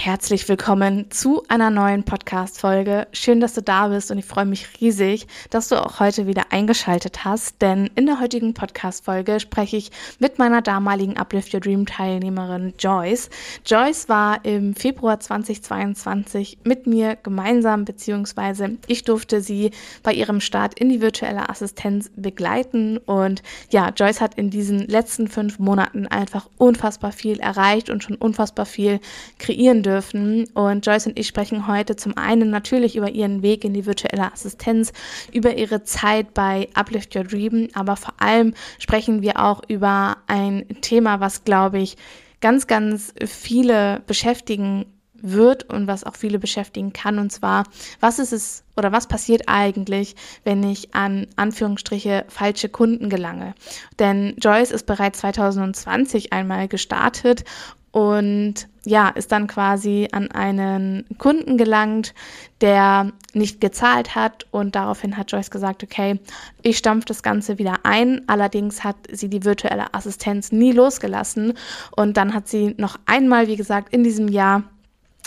[0.00, 3.08] Herzlich willkommen zu einer neuen Podcast-Folge.
[3.12, 6.44] Schön, dass du da bist und ich freue mich riesig, dass du auch heute wieder
[6.50, 9.90] eingeschaltet hast, denn in der heutigen Podcast-Folge spreche ich
[10.20, 13.28] mit meiner damaligen Uplift Your Dream Teilnehmerin Joyce.
[13.66, 19.72] Joyce war im Februar 2022 mit mir gemeinsam, beziehungsweise ich durfte sie
[20.04, 25.26] bei ihrem Start in die virtuelle Assistenz begleiten und ja, Joyce hat in diesen letzten
[25.26, 29.00] fünf Monaten einfach unfassbar viel erreicht und schon unfassbar viel
[29.40, 30.46] kreieren sprechen dürfen.
[30.54, 34.32] Und Joyce und ich sprechen heute zum einen natürlich über ihren Weg in die virtuelle
[34.32, 34.92] Assistenz,
[35.32, 40.66] über ihre Zeit bei Uplift Your Dream, aber vor allem sprechen wir auch über ein
[40.82, 41.96] Thema, was, glaube ich,
[42.40, 44.86] ganz, ganz viele beschäftigen
[45.20, 47.18] wird und was auch viele beschäftigen kann.
[47.18, 47.64] Und zwar,
[47.98, 50.14] was ist es oder was passiert eigentlich,
[50.44, 53.54] wenn ich an Anführungsstriche falsche Kunden gelange?
[53.98, 57.44] Denn Joyce ist bereits 2020 einmal gestartet
[57.90, 62.14] und ja, ist dann quasi an einen Kunden gelangt,
[62.62, 64.46] der nicht gezahlt hat.
[64.50, 66.18] Und daraufhin hat Joyce gesagt, okay,
[66.62, 68.22] ich stampfe das Ganze wieder ein.
[68.28, 71.52] Allerdings hat sie die virtuelle Assistenz nie losgelassen.
[71.96, 74.62] Und dann hat sie noch einmal, wie gesagt, in diesem Jahr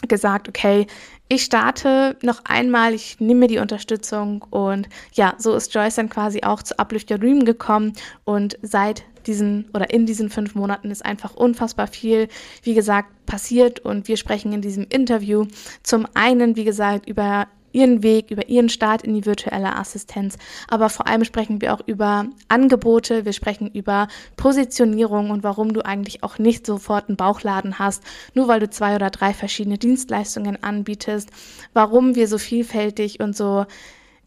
[0.07, 0.87] gesagt, okay,
[1.27, 4.43] ich starte noch einmal, ich nehme mir die Unterstützung.
[4.49, 7.93] Und ja, so ist Joyce dann quasi auch zu Uplift Your Dream gekommen.
[8.23, 12.27] Und seit diesen oder in diesen fünf Monaten ist einfach unfassbar viel,
[12.63, 15.45] wie gesagt, passiert und wir sprechen in diesem Interview
[15.83, 20.37] zum einen, wie gesagt, über ihren Weg, über ihren Start in die virtuelle Assistenz.
[20.67, 25.85] Aber vor allem sprechen wir auch über Angebote, wir sprechen über Positionierung und warum du
[25.85, 30.61] eigentlich auch nicht sofort einen Bauchladen hast, nur weil du zwei oder drei verschiedene Dienstleistungen
[30.63, 31.29] anbietest,
[31.73, 33.65] warum wir so vielfältig und so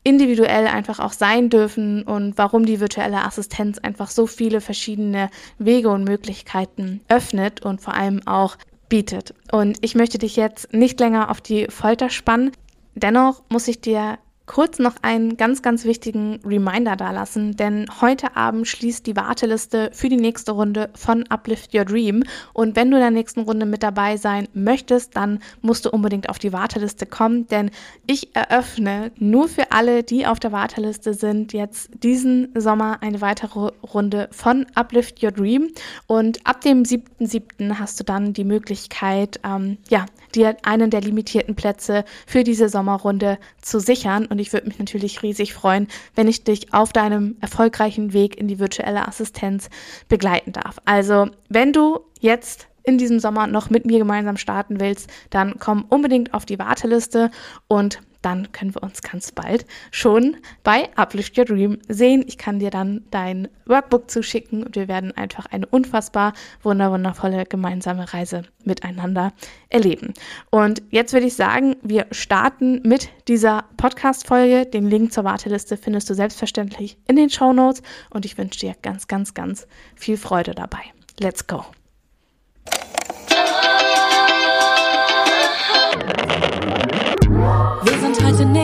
[0.05, 5.89] individuell einfach auch sein dürfen und warum die virtuelle Assistenz einfach so viele verschiedene Wege
[5.89, 8.57] und Möglichkeiten öffnet und vor allem auch
[8.89, 9.35] bietet.
[9.51, 12.53] Und ich möchte dich jetzt nicht länger auf die Folter spannen.
[12.95, 18.69] Dennoch muss ich dir kurz noch einen ganz, ganz wichtigen Reminder dalassen, denn heute Abend
[18.69, 22.25] schließt die Warteliste für die nächste Runde von Uplift Your Dream.
[22.53, 26.29] Und wenn du in der nächsten Runde mit dabei sein möchtest, dann musst du unbedingt
[26.29, 27.71] auf die Warteliste kommen, denn
[28.07, 33.71] ich eröffne nur für alle, die auf der Warteliste sind, jetzt diesen Sommer eine weitere
[33.83, 35.69] Runde von Uplift Your Dream.
[36.07, 37.79] Und ab dem 7.7.
[37.79, 40.05] hast du dann die Möglichkeit, ähm, ja,
[40.35, 44.27] dir einen der limitierten Plätze für diese Sommerrunde zu sichern.
[44.27, 48.49] Und ich würde mich natürlich riesig freuen, wenn ich dich auf deinem erfolgreichen Weg in
[48.49, 49.69] die virtuelle Assistenz
[50.09, 50.79] begleiten darf.
[50.85, 55.85] Also, wenn du jetzt in diesem Sommer noch mit mir gemeinsam starten willst, dann komm
[55.89, 57.31] unbedingt auf die Warteliste
[57.67, 62.25] und dann können wir uns ganz bald schon bei Uplift Your Dream sehen.
[62.27, 66.33] Ich kann dir dann dein Workbook zuschicken und wir werden einfach eine unfassbar
[66.63, 69.33] wunderwundervolle gemeinsame Reise miteinander
[69.69, 70.15] erleben.
[70.51, 74.67] Und jetzt würde ich sagen, wir starten mit dieser Podcast-Folge.
[74.67, 78.75] Den Link zur Warteliste findest du selbstverständlich in den Show Notes und ich wünsche dir
[78.81, 80.81] ganz, ganz, ganz viel Freude dabei.
[81.21, 81.65] Let's go!
[88.25, 88.64] Heute nicht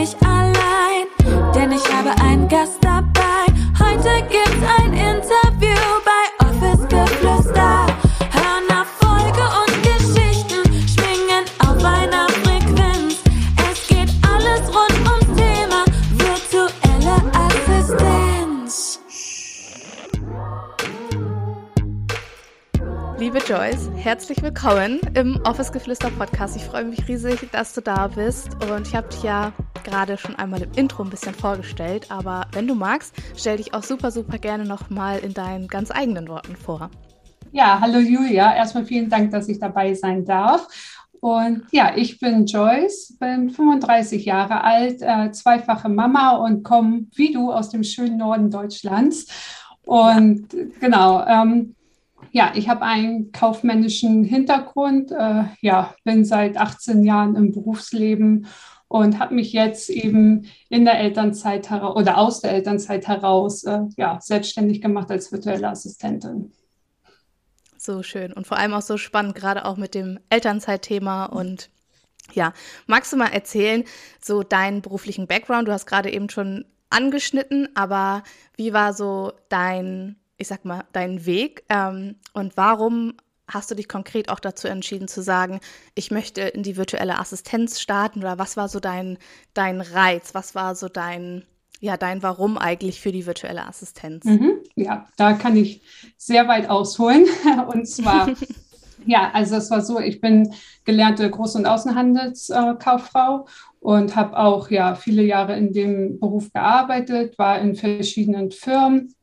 [23.33, 26.57] Liebe Joyce, herzlich willkommen im Office Geflüster Podcast.
[26.57, 29.53] Ich freue mich riesig, dass du da bist und ich habe dich ja
[29.85, 33.83] gerade schon einmal im Intro ein bisschen vorgestellt, aber wenn du magst, stell dich auch
[33.83, 36.91] super, super gerne nochmal in deinen ganz eigenen Worten vor.
[37.53, 38.53] Ja, hallo Julia.
[38.53, 40.67] Erstmal vielen Dank, dass ich dabei sein darf.
[41.21, 47.31] Und ja, ich bin Joyce, bin 35 Jahre alt, äh, zweifache Mama und komme wie
[47.31, 49.27] du aus dem schönen Norden Deutschlands.
[49.85, 50.49] Und
[50.81, 51.75] genau, ähm,
[52.31, 58.47] ja, ich habe einen kaufmännischen Hintergrund, äh, ja, bin seit 18 Jahren im Berufsleben
[58.87, 63.81] und habe mich jetzt eben in der Elternzeit heraus oder aus der Elternzeit heraus äh,
[63.97, 66.51] ja, selbstständig gemacht als virtuelle Assistentin.
[67.77, 71.69] So schön und vor allem auch so spannend, gerade auch mit dem Elternzeitthema und
[72.33, 72.53] ja,
[72.87, 73.83] magst du mal erzählen,
[74.21, 75.67] so deinen beruflichen Background?
[75.67, 78.23] Du hast gerade eben schon angeschnitten, aber
[78.55, 83.13] wie war so dein, ich sag mal, dein Weg ähm, und warum
[83.47, 85.59] hast du dich konkret auch dazu entschieden zu sagen,
[85.93, 89.17] ich möchte in die virtuelle Assistenz starten oder was war so dein,
[89.53, 90.33] dein Reiz?
[90.33, 91.43] Was war so dein,
[91.79, 94.25] ja, dein Warum eigentlich für die virtuelle Assistenz?
[94.25, 95.83] Mhm, ja, da kann ich
[96.17, 97.25] sehr weit ausholen.
[97.67, 98.29] Und zwar
[99.05, 100.53] Ja, also es war so, ich bin
[100.85, 103.47] gelernte Groß- und Außenhandelskauffrau
[103.79, 109.15] und habe auch ja viele Jahre in dem Beruf gearbeitet, war in verschiedenen Firmen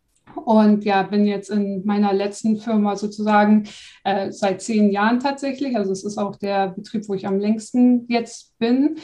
[0.44, 3.64] und ja, bin jetzt in meiner letzten Firma sozusagen
[4.04, 5.76] äh, seit zehn Jahren tatsächlich.
[5.76, 8.96] Also es ist auch der Betrieb, wo ich am längsten jetzt bin.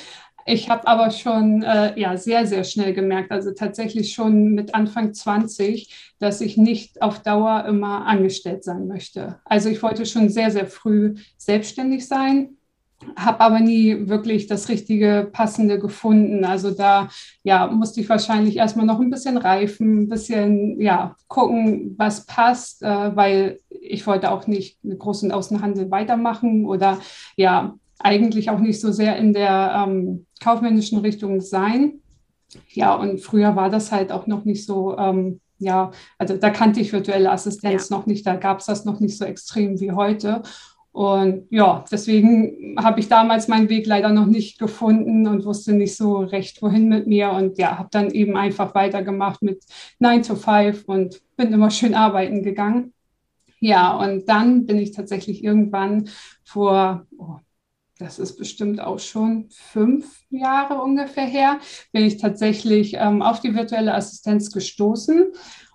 [0.46, 5.14] Ich habe aber schon äh, ja, sehr, sehr schnell gemerkt, also tatsächlich schon mit Anfang
[5.14, 9.40] 20, dass ich nicht auf Dauer immer angestellt sein möchte.
[9.46, 12.58] Also ich wollte schon sehr, sehr früh selbstständig sein
[13.16, 16.44] habe aber nie wirklich das richtige passende gefunden.
[16.44, 17.08] Also da
[17.42, 22.82] ja, musste ich wahrscheinlich erstmal noch ein bisschen reifen, ein bisschen ja, gucken, was passt,
[22.82, 26.98] äh, weil ich wollte auch nicht mit großen Außenhandel weitermachen oder
[27.36, 32.00] ja, eigentlich auch nicht so sehr in der ähm, kaufmännischen Richtung sein.
[32.68, 36.80] Ja, und früher war das halt auch noch nicht so, ähm, ja, also da kannte
[36.80, 37.96] ich virtuelle Assistenz ja.
[37.96, 40.42] noch nicht, da gab es das noch nicht so extrem wie heute.
[40.94, 45.96] Und ja, deswegen habe ich damals meinen Weg leider noch nicht gefunden und wusste nicht
[45.96, 47.32] so recht, wohin mit mir.
[47.32, 49.64] Und ja, habe dann eben einfach weitergemacht mit
[49.98, 52.92] 9 to 5 und bin immer schön arbeiten gegangen.
[53.58, 56.10] Ja, und dann bin ich tatsächlich irgendwann
[56.44, 57.38] vor, oh,
[57.98, 61.58] das ist bestimmt auch schon fünf Jahre ungefähr her,
[61.90, 65.32] bin ich tatsächlich ähm, auf die virtuelle Assistenz gestoßen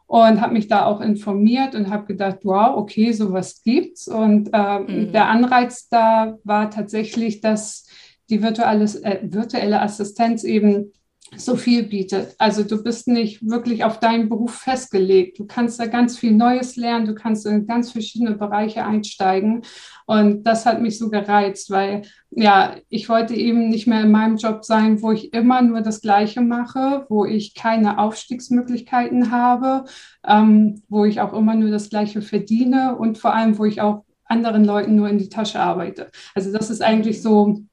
[0.10, 4.08] und habe mich da auch informiert und habe gedacht, wow, okay, sowas gibt's.
[4.08, 5.12] Und äh, mhm.
[5.12, 7.86] der Anreiz da war tatsächlich, dass
[8.32, 10.94] die virtuelle, äh, virtuelle Assistenz eben
[11.38, 12.36] so viel bietet.
[12.38, 15.40] Also du bist nicht wirklich auf deinen Beruf festgelegt.
[15.40, 19.62] Du kannst da ganz viel Neues lernen, du kannst in ganz verschiedene Bereiche einsteigen.
[20.06, 24.38] Und das hat mich so gereizt, weil ja, ich wollte eben nicht mehr in meinem
[24.38, 29.86] Job sein, wo ich immer nur das Gleiche mache, wo ich keine Aufstiegsmöglichkeiten habe,
[30.28, 34.04] ähm, wo ich auch immer nur das Gleiche verdiene und vor allem, wo ich auch
[34.26, 36.12] anderen Leuten nur in die Tasche arbeite.
[36.36, 37.64] Also das ist eigentlich so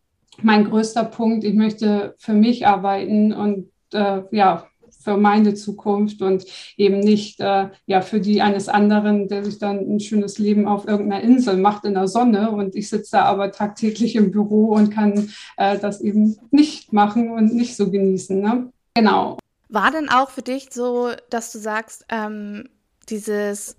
[0.43, 1.45] mein größter Punkt.
[1.45, 4.67] Ich möchte für mich arbeiten und äh, ja,
[5.07, 6.45] für meine Zukunft und
[6.77, 10.89] eben nicht äh, ja für die eines anderen, der sich dann ein schönes Leben auf
[10.89, 14.91] irgendeiner Insel macht in der Sonne und ich sitze da aber tagtäglich im Büro und
[14.91, 18.41] kann äh, das eben nicht machen und nicht so genießen.
[18.41, 18.73] Ne?
[18.95, 19.39] Genau.
[19.69, 22.69] War denn auch für dich so, dass du sagst, ähm,
[23.09, 23.77] dieses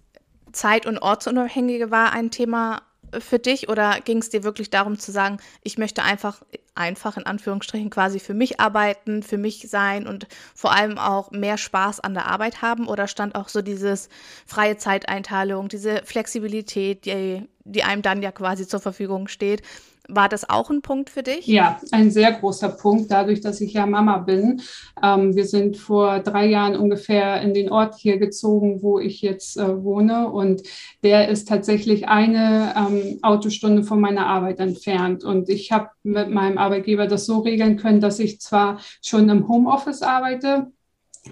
[0.54, 2.82] Zeit- und Ortsunabhängige war ein Thema
[3.20, 6.42] für dich oder ging es dir wirklich darum zu sagen, ich möchte einfach,
[6.76, 11.58] einfach in Anführungsstrichen quasi für mich arbeiten, für mich sein und vor allem auch mehr
[11.58, 12.88] Spaß an der Arbeit haben?
[12.88, 14.10] Oder stand auch so dieses
[14.46, 19.62] freie Zeiteinteilung, diese Flexibilität, die, die einem dann ja quasi zur Verfügung steht,
[20.08, 21.48] war das auch ein Punkt für dich?
[21.48, 24.62] Ja, ein sehr großer Punkt, dadurch, dass ich ja Mama bin.
[25.02, 29.58] Ähm, wir sind vor drei Jahren ungefähr in den Ort hier gezogen, wo ich jetzt
[29.58, 30.30] äh, wohne.
[30.30, 30.64] Und
[31.04, 35.24] der ist tatsächlich eine ähm, Autostunde von meiner Arbeit entfernt.
[35.24, 39.48] Und ich habe mit meinem Arbeitgeber das so regeln können, dass ich zwar schon im
[39.48, 40.68] Homeoffice arbeite,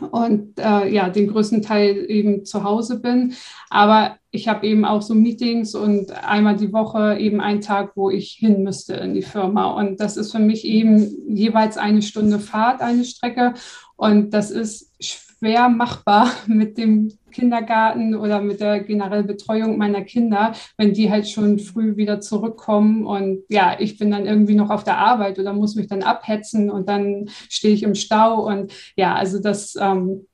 [0.01, 3.33] und äh, ja, den größten Teil eben zu Hause bin.
[3.69, 8.10] Aber ich habe eben auch so Meetings und einmal die Woche eben einen Tag, wo
[8.10, 9.72] ich hin müsste in die Firma.
[9.72, 13.54] Und das ist für mich eben jeweils eine Stunde Fahrt, eine Strecke.
[13.96, 20.54] Und das ist schwer machbar mit dem Kindergarten oder mit der generellen Betreuung meiner Kinder,
[20.78, 24.86] wenn die halt schon früh wieder zurückkommen und ja, ich bin dann irgendwie noch auf
[24.86, 29.15] der Arbeit oder muss mich dann abhetzen und dann stehe ich im Stau und ja,
[29.15, 30.27] also das ähm,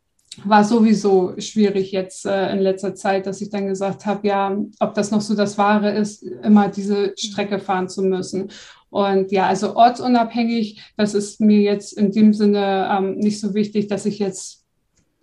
[0.45, 4.93] war sowieso schwierig jetzt äh, in letzter Zeit, dass ich dann gesagt habe, ja, ob
[4.93, 8.49] das noch so das Wahre ist, immer diese Strecke fahren zu müssen.
[8.89, 13.87] Und ja, also ortsunabhängig, das ist mir jetzt in dem Sinne ähm, nicht so wichtig,
[13.87, 14.65] dass ich jetzt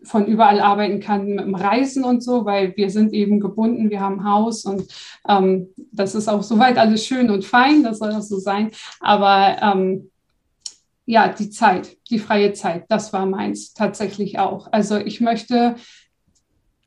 [0.02, 4.00] von überall arbeiten kann mit dem Reisen und so, weil wir sind eben gebunden, wir
[4.00, 4.84] haben Haus und
[5.28, 8.70] ähm, das ist auch soweit alles schön und fein, das soll das so sein.
[9.00, 10.10] Aber ähm,
[11.08, 14.70] ja, die Zeit, die freie Zeit, das war meins tatsächlich auch.
[14.72, 15.76] Also ich möchte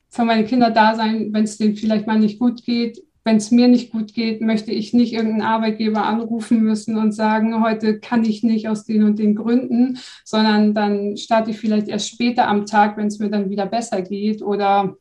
[0.09, 3.49] für meine Kinder da sein, wenn es denen vielleicht mal nicht gut geht, wenn es
[3.49, 8.23] mir nicht gut geht, möchte ich nicht irgendeinen Arbeitgeber anrufen müssen und sagen, heute kann
[8.23, 12.67] ich nicht aus den und den Gründen, sondern dann starte ich vielleicht erst später am
[12.67, 14.97] Tag, wenn es mir dann wieder besser geht oder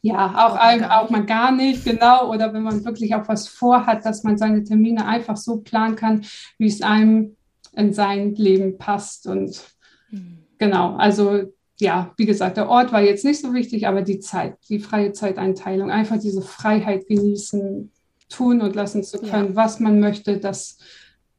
[0.00, 2.32] ja, auch, auch, auch mal gar nicht, genau.
[2.32, 6.24] Oder wenn man wirklich auch was vorhat, dass man seine Termine einfach so planen kann,
[6.58, 7.35] wie es einem
[7.76, 9.26] in sein Leben passt.
[9.26, 9.62] Und
[10.10, 10.44] mhm.
[10.58, 11.44] genau, also
[11.78, 15.12] ja, wie gesagt, der Ort war jetzt nicht so wichtig, aber die Zeit, die freie
[15.12, 17.92] Zeiteinteilung, einfach diese Freiheit genießen,
[18.28, 19.56] tun und lassen zu können, ja.
[19.56, 20.78] was man möchte, das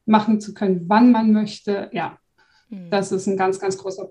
[0.06, 1.90] machen zu können, wann man möchte.
[1.92, 2.18] Ja,
[2.70, 2.88] mhm.
[2.90, 4.10] das ist ein ganz, ganz großer.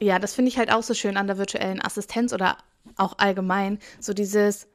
[0.00, 2.56] Ja, das finde ich halt auch so schön an der virtuellen Assistenz oder
[2.96, 4.66] auch allgemein, so dieses,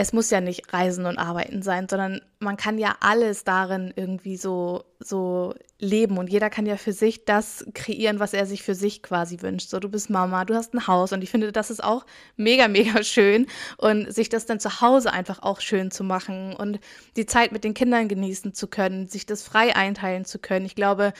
[0.00, 4.36] es muss ja nicht Reisen und Arbeiten sein, sondern man kann ja alles darin irgendwie
[4.36, 8.76] so, so leben und jeder kann ja für sich das kreieren, was er sich für
[8.76, 9.70] sich quasi wünscht.
[9.70, 12.68] So, du bist Mama, du hast ein Haus und ich finde, das ist auch mega,
[12.68, 16.78] mega schön und sich das dann zu Hause einfach auch schön zu machen und
[17.16, 20.64] die Zeit mit den Kindern genießen zu können, sich das frei einteilen zu können.
[20.64, 21.12] Ich glaube,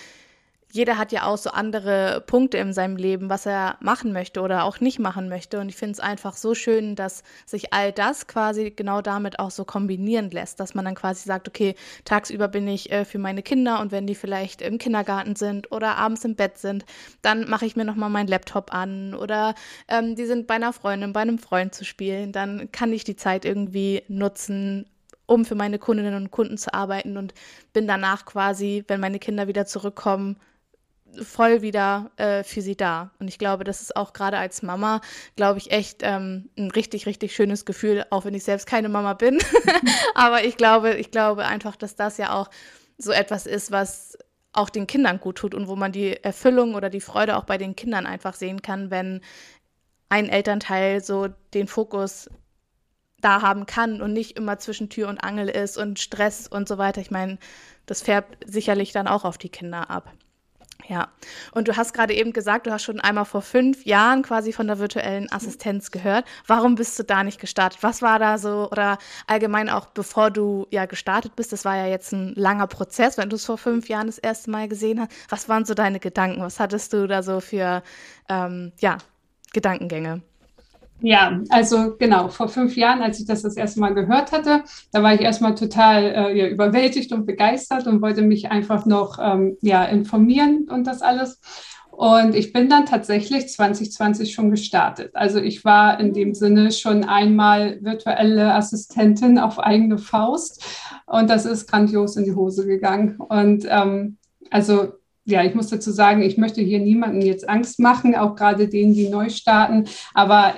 [0.70, 4.64] jeder hat ja auch so andere Punkte in seinem Leben, was er machen möchte oder
[4.64, 5.60] auch nicht machen möchte.
[5.60, 9.50] Und ich finde es einfach so schön, dass sich all das quasi genau damit auch
[9.50, 13.42] so kombinieren lässt, dass man dann quasi sagt, okay, tagsüber bin ich äh, für meine
[13.42, 16.84] Kinder und wenn die vielleicht im Kindergarten sind oder abends im Bett sind,
[17.22, 19.54] dann mache ich mir nochmal meinen Laptop an oder
[19.88, 22.32] ähm, die sind bei einer Freundin, bei einem Freund zu spielen.
[22.32, 24.86] Dann kann ich die Zeit irgendwie nutzen,
[25.24, 27.32] um für meine Kundinnen und Kunden zu arbeiten und
[27.72, 30.36] bin danach quasi, wenn meine Kinder wieder zurückkommen,
[31.22, 33.10] voll wieder äh, für sie da.
[33.18, 35.00] Und ich glaube, das ist auch gerade als Mama,
[35.36, 39.14] glaube ich, echt ähm, ein richtig, richtig schönes Gefühl, auch wenn ich selbst keine Mama
[39.14, 39.38] bin.
[40.14, 42.50] Aber ich glaube, ich glaube einfach, dass das ja auch
[42.98, 44.18] so etwas ist, was
[44.52, 47.58] auch den Kindern gut tut und wo man die Erfüllung oder die Freude auch bei
[47.58, 49.20] den Kindern einfach sehen kann, wenn
[50.08, 52.30] ein Elternteil so den Fokus
[53.20, 56.78] da haben kann und nicht immer zwischen Tür und Angel ist und Stress und so
[56.78, 57.00] weiter.
[57.00, 57.38] Ich meine,
[57.86, 60.12] das färbt sicherlich dann auch auf die Kinder ab.
[60.86, 61.08] Ja,
[61.52, 64.68] und du hast gerade eben gesagt, du hast schon einmal vor fünf Jahren quasi von
[64.68, 66.24] der virtuellen Assistenz gehört.
[66.46, 67.82] Warum bist du da nicht gestartet?
[67.82, 71.52] Was war da so oder allgemein auch bevor du ja gestartet bist?
[71.52, 74.50] Das war ja jetzt ein langer Prozess, wenn du es vor fünf Jahren das erste
[74.50, 75.10] Mal gesehen hast.
[75.28, 76.42] Was waren so deine Gedanken?
[76.42, 77.82] Was hattest du da so für
[78.28, 78.98] ähm, ja,
[79.52, 80.22] Gedankengänge?
[81.00, 85.02] Ja, also genau, vor fünf Jahren, als ich das das erste Mal gehört hatte, da
[85.02, 89.56] war ich erstmal total äh, ja, überwältigt und begeistert und wollte mich einfach noch ähm,
[89.62, 91.40] ja, informieren und das alles.
[91.90, 95.10] Und ich bin dann tatsächlich 2020 schon gestartet.
[95.14, 100.64] Also ich war in dem Sinne schon einmal virtuelle Assistentin auf eigene Faust
[101.06, 103.16] und das ist grandios in die Hose gegangen.
[103.18, 104.16] Und ähm,
[104.50, 104.92] also
[105.24, 108.94] ja, ich muss dazu sagen, ich möchte hier niemanden jetzt Angst machen, auch gerade denen,
[108.94, 109.84] die neu starten.
[110.14, 110.54] Aber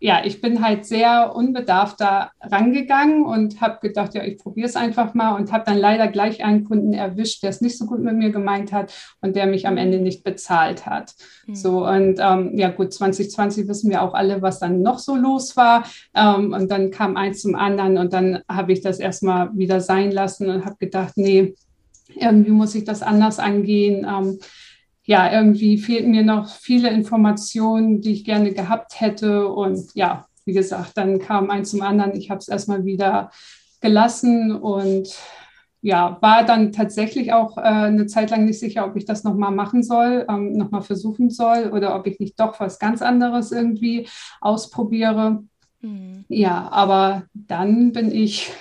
[0.00, 4.76] ja, ich bin halt sehr unbedarft da rangegangen und habe gedacht, ja, ich probiere es
[4.76, 8.00] einfach mal und habe dann leider gleich einen Kunden erwischt, der es nicht so gut
[8.00, 11.14] mit mir gemeint hat und der mich am Ende nicht bezahlt hat.
[11.46, 11.54] Mhm.
[11.54, 15.56] So und ähm, ja gut, 2020 wissen wir auch alle, was dann noch so los
[15.56, 19.80] war ähm, und dann kam eins zum anderen und dann habe ich das erstmal wieder
[19.80, 21.54] sein lassen und habe gedacht, nee,
[22.14, 24.06] irgendwie muss ich das anders angehen.
[24.08, 24.38] Ähm,
[25.08, 29.48] ja, irgendwie fehlten mir noch viele Informationen, die ich gerne gehabt hätte.
[29.48, 32.14] Und ja, wie gesagt, dann kam eins zum anderen.
[32.14, 33.30] Ich habe es erstmal wieder
[33.80, 35.08] gelassen und
[35.80, 39.50] ja, war dann tatsächlich auch äh, eine Zeit lang nicht sicher, ob ich das nochmal
[39.50, 44.06] machen soll, ähm, nochmal versuchen soll oder ob ich nicht doch was ganz anderes irgendwie
[44.42, 45.42] ausprobiere.
[45.80, 46.26] Mhm.
[46.28, 48.52] Ja, aber dann bin ich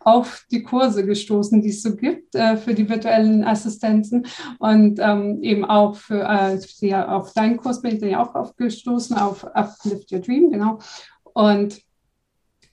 [0.00, 4.26] auf die Kurse gestoßen, die es so gibt äh, für die virtuellen Assistenzen
[4.58, 8.34] und ähm, eben auch für äh, ja, auf deinen Kurs bin ich dann ja auch
[8.34, 10.78] aufgestoßen, auf Uplift Your Dream, genau.
[11.34, 11.80] Und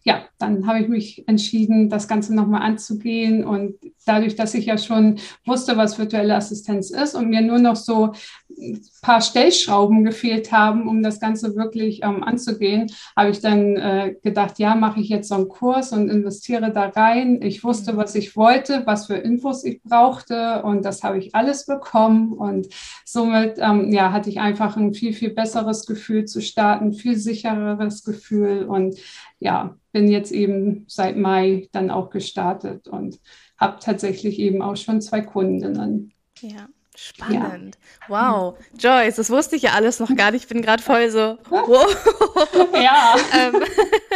[0.05, 3.43] ja, dann habe ich mich entschieden, das Ganze nochmal anzugehen.
[3.43, 3.73] Und
[4.05, 8.13] dadurch, dass ich ja schon wusste, was virtuelle Assistenz ist und mir nur noch so
[8.55, 14.15] ein paar Stellschrauben gefehlt haben, um das Ganze wirklich ähm, anzugehen, habe ich dann äh,
[14.21, 17.41] gedacht, ja, mache ich jetzt so einen Kurs und investiere da rein.
[17.41, 17.97] Ich wusste, mhm.
[17.97, 22.31] was ich wollte, was für Infos ich brauchte und das habe ich alles bekommen.
[22.33, 22.67] Und
[23.05, 28.03] somit ähm, ja, hatte ich einfach ein viel, viel besseres Gefühl zu starten, viel sichereres
[28.03, 28.95] Gefühl und
[29.39, 33.19] ja, bin jetzt eben seit Mai dann auch gestartet und
[33.57, 36.13] habe tatsächlich eben auch schon zwei Kundinnen.
[36.41, 36.67] Ja.
[36.97, 37.77] Spannend.
[38.07, 38.31] Ja.
[38.31, 38.57] Wow.
[38.79, 40.43] Joyce, das wusste ich ja alles noch gar nicht.
[40.43, 42.73] Ich bin gerade voll so, wow.
[42.73, 43.15] Ja.
[43.33, 43.61] ähm,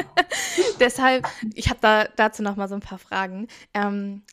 [0.80, 3.48] deshalb, ich habe da dazu noch mal so ein paar Fragen.
[3.74, 4.24] Ähm,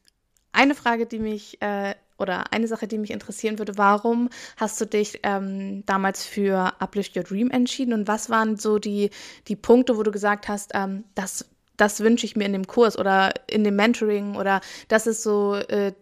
[0.52, 4.86] eine Frage, die mich äh, oder eine Sache, die mich interessieren würde, warum hast du
[4.86, 9.10] dich ähm, damals für Uplift Your Dream entschieden und was waren so die,
[9.48, 11.46] die Punkte, wo du gesagt hast, ähm, das,
[11.76, 15.54] das wünsche ich mir in dem Kurs oder in dem Mentoring oder das ist so
[15.54, 15.92] äh,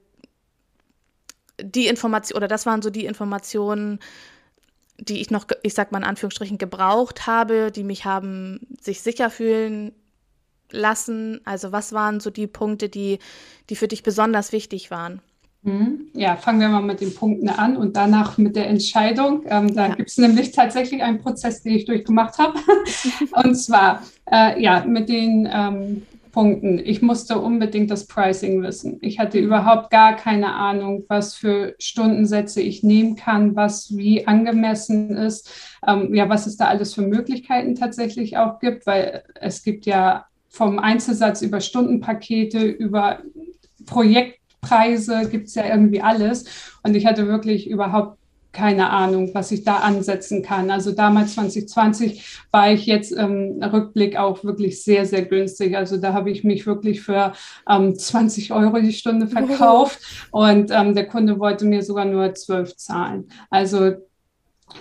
[1.60, 3.98] die Information oder das waren so die Informationen,
[4.98, 9.30] die ich noch, ich sag mal in Anführungsstrichen, gebraucht habe, die mich haben sich sicher
[9.30, 9.92] fühlen
[10.70, 11.40] lassen.
[11.44, 13.18] Also was waren so die Punkte, die,
[13.70, 15.20] die für dich besonders wichtig waren?
[15.64, 16.08] Mhm.
[16.12, 19.44] Ja, fangen wir mal mit den Punkten an und danach mit der Entscheidung.
[19.48, 19.94] Ähm, da ja.
[19.94, 22.58] gibt es nämlich tatsächlich einen Prozess, den ich durchgemacht habe.
[23.44, 26.02] und zwar, äh, ja, mit den ähm,
[26.32, 26.80] Punkten.
[26.84, 28.98] Ich musste unbedingt das Pricing wissen.
[29.00, 35.16] Ich hatte überhaupt gar keine Ahnung, was für Stundensätze ich nehmen kann, was wie angemessen
[35.16, 35.48] ist,
[35.86, 40.26] ähm, ja, was es da alles für Möglichkeiten tatsächlich auch gibt, weil es gibt ja
[40.48, 43.20] vom Einzelsatz über Stundenpakete, über
[44.64, 46.44] Projektpreise gibt es ja irgendwie alles.
[46.82, 48.18] Und ich hatte wirklich überhaupt
[48.54, 50.70] keine Ahnung, was ich da ansetzen kann.
[50.70, 55.76] Also damals 2020 war ich jetzt im Rückblick auch wirklich sehr, sehr günstig.
[55.76, 57.32] Also da habe ich mich wirklich für
[57.68, 59.98] ähm, 20 Euro die Stunde verkauft
[60.30, 63.28] und ähm, der Kunde wollte mir sogar nur 12 zahlen.
[63.50, 63.94] Also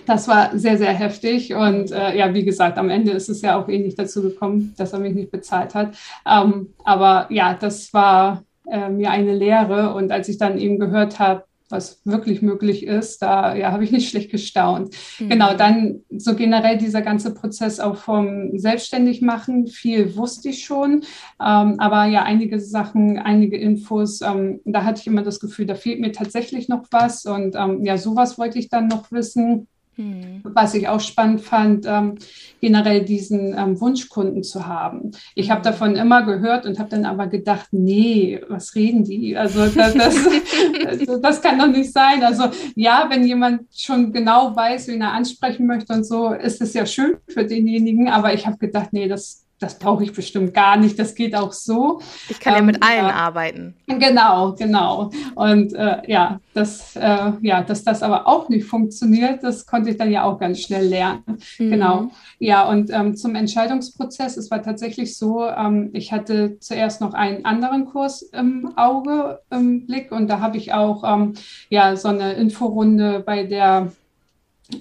[0.06, 1.54] das war sehr, sehr heftig.
[1.54, 4.92] Und äh, ja, wie gesagt, am Ende ist es ja auch ähnlich dazu gekommen, dass
[4.92, 5.96] er mich nicht bezahlt hat.
[6.26, 9.94] Ähm, aber ja, das war äh, mir eine Lehre.
[9.94, 13.90] Und als ich dann eben gehört habe, was wirklich möglich ist, da ja, habe ich
[13.90, 14.94] nicht schlecht gestaunt.
[15.18, 15.30] Mhm.
[15.30, 21.02] Genau, dann so generell dieser ganze Prozess auch vom Selbstständigmachen, viel wusste ich schon,
[21.44, 25.74] ähm, aber ja, einige Sachen, einige Infos, ähm, da hatte ich immer das Gefühl, da
[25.74, 29.66] fehlt mir tatsächlich noch was und ähm, ja, sowas wollte ich dann noch wissen.
[29.96, 30.40] Mhm.
[30.42, 32.16] Was ich auch spannend fand, ähm,
[32.60, 35.12] generell diesen ähm, Wunschkunden zu haben.
[35.34, 35.64] Ich habe mhm.
[35.64, 39.36] davon immer gehört und habe dann aber gedacht, nee, was reden die?
[39.36, 42.22] Also das, das, das, kann doch nicht sein.
[42.22, 46.74] Also ja, wenn jemand schon genau weiß, wen er ansprechen möchte und so, ist es
[46.74, 48.08] ja schön für denjenigen.
[48.08, 51.52] Aber ich habe gedacht, nee, das, das brauche ich bestimmt gar nicht, das geht auch
[51.52, 52.00] so.
[52.28, 53.74] Ich kann ähm, ja mit allen äh, arbeiten.
[53.86, 55.10] Genau, genau.
[55.34, 59.96] Und äh, ja, das, äh, ja, dass das aber auch nicht funktioniert, das konnte ich
[59.96, 61.22] dann ja auch ganz schnell lernen.
[61.58, 61.70] Mhm.
[61.70, 62.10] Genau.
[62.38, 67.44] Ja, und ähm, zum Entscheidungsprozess, es war tatsächlich so, ähm, ich hatte zuerst noch einen
[67.44, 71.34] anderen Kurs im Auge, im Blick und da habe ich auch ähm,
[71.70, 73.92] ja, so eine Inforunde bei der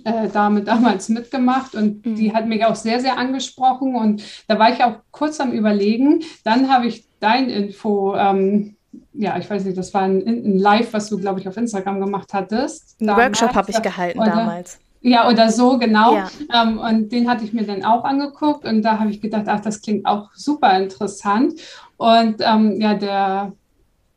[0.04, 2.16] äh, Dame damals mitgemacht und mhm.
[2.16, 6.24] die hat mich auch sehr, sehr angesprochen und da war ich auch kurz am Überlegen.
[6.44, 8.76] Dann habe ich dein Info, ähm,
[9.14, 12.00] ja, ich weiß nicht, das war ein, ein Live, was du, glaube ich, auf Instagram
[12.00, 13.02] gemacht hattest.
[13.02, 14.80] Ein Workshop habe ich gehalten oder, damals.
[15.02, 16.16] Ja, oder so, genau.
[16.16, 16.30] Ja.
[16.54, 19.60] Ähm, und den hatte ich mir dann auch angeguckt und da habe ich gedacht, ach,
[19.60, 21.60] das klingt auch super interessant.
[21.98, 23.52] Und ähm, ja, der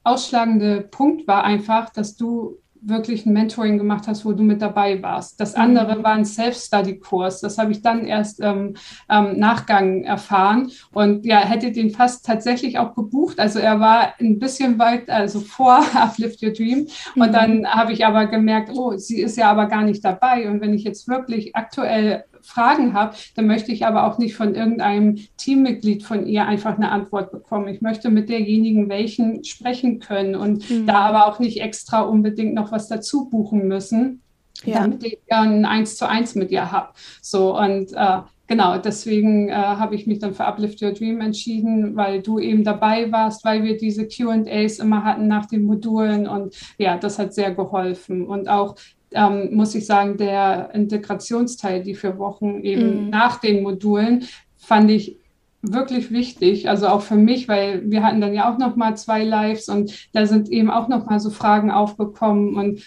[0.05, 2.59] ausschlagende Punkt war einfach, dass du
[2.89, 5.41] wirklich ein Mentoring gemacht hast, wo du mit dabei warst.
[5.41, 6.05] Das andere mhm.
[6.05, 7.41] war ein Self-Study-Kurs.
[7.41, 8.75] Das habe ich dann erst ähm,
[9.09, 13.39] ähm, Nachgang erfahren und ja, hätte den fast tatsächlich auch gebucht.
[13.39, 16.87] Also er war ein bisschen weit, also vor Uplift Your Dream.
[17.15, 17.33] Und mhm.
[17.33, 20.49] dann habe ich aber gemerkt, oh, sie ist ja aber gar nicht dabei.
[20.49, 24.55] Und wenn ich jetzt wirklich aktuell Fragen habe, dann möchte ich aber auch nicht von
[24.55, 27.69] irgendeinem Teammitglied von ihr einfach eine Antwort bekommen.
[27.69, 30.87] Ich möchte mit derjenigen welchen sprechen können und mhm.
[30.87, 34.23] da aber auch nicht extra unbedingt noch was dazu buchen müssen,
[34.65, 34.81] ja.
[34.81, 36.91] damit ich ein Eins zu eins mit ihr habe.
[37.21, 41.97] So und äh, Genau, deswegen äh, habe ich mich dann für Uplift Your Dream entschieden,
[41.97, 46.55] weil du eben dabei warst, weil wir diese QAs immer hatten nach den Modulen und
[46.79, 48.25] ja, das hat sehr geholfen.
[48.25, 48.77] Und auch
[49.17, 53.11] ähm, muss ich sagen, der Integrationsteil, die vier Wochen eben mhm.
[53.11, 54.25] nach den Modulen,
[54.57, 55.19] fand ich
[55.63, 59.25] wirklich wichtig, also auch für mich, weil wir hatten dann ja auch noch mal zwei
[59.25, 62.83] Lives und da sind eben auch noch mal so Fragen aufgekommen und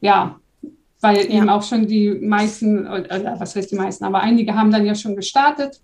[0.00, 0.38] ja,
[1.00, 1.24] weil ja.
[1.24, 4.94] eben auch schon die meisten, oder was heißt die meisten, aber einige haben dann ja
[4.94, 5.80] schon gestartet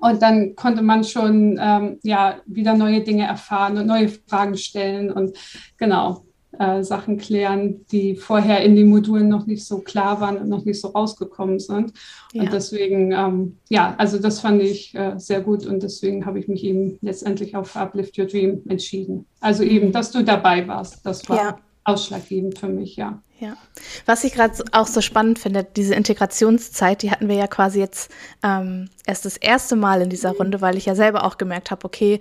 [0.00, 5.10] und dann konnte man schon ähm, ja wieder neue Dinge erfahren und neue Fragen stellen
[5.10, 5.36] und
[5.78, 6.24] genau
[6.58, 10.64] äh, Sachen klären, die vorher in den Modulen noch nicht so klar waren und noch
[10.64, 11.92] nicht so rausgekommen sind.
[12.32, 12.42] Ja.
[12.42, 16.48] Und deswegen, ähm, ja, also das fand ich äh, sehr gut und deswegen habe ich
[16.48, 19.26] mich eben letztendlich auf Uplift Your Dream entschieden.
[19.40, 21.56] Also eben, dass du dabei warst, das war ja.
[21.84, 23.20] ausschlaggebend für mich, ja.
[23.40, 23.56] Ja,
[24.06, 28.10] was ich gerade auch so spannend finde, diese Integrationszeit, die hatten wir ja quasi jetzt
[28.44, 31.84] ähm, erst das erste Mal in dieser Runde, weil ich ja selber auch gemerkt habe,
[31.84, 32.20] okay,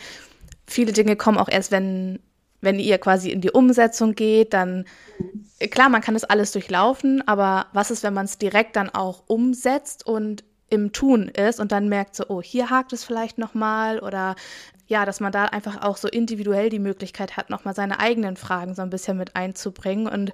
[0.65, 2.19] viele Dinge kommen auch erst, wenn
[2.63, 4.85] wenn ihr quasi in die Umsetzung geht, dann
[5.69, 9.23] klar, man kann das alles durchlaufen, aber was ist, wenn man es direkt dann auch
[9.27, 13.53] umsetzt und im Tun ist und dann merkt so, oh, hier hakt es vielleicht noch
[13.53, 14.35] mal oder
[14.87, 18.37] ja, dass man da einfach auch so individuell die Möglichkeit hat, noch mal seine eigenen
[18.37, 20.33] Fragen so ein bisschen mit einzubringen und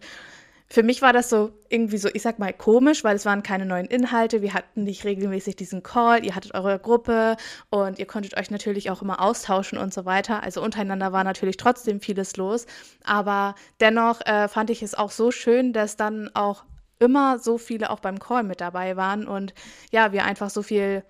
[0.71, 3.65] für mich war das so irgendwie so, ich sag mal, komisch, weil es waren keine
[3.65, 4.43] neuen Inhalte.
[4.43, 7.37] Wir hatten nicht regelmäßig diesen Call, ihr hattet eure Gruppe
[7.71, 10.43] und ihr konntet euch natürlich auch immer austauschen und so weiter.
[10.43, 12.67] Also untereinander war natürlich trotzdem vieles los.
[13.03, 16.65] Aber dennoch äh, fand ich es auch so schön, dass dann auch
[16.99, 19.53] immer so viele auch beim Call mit dabei waren und
[19.91, 21.03] ja, wir einfach so viel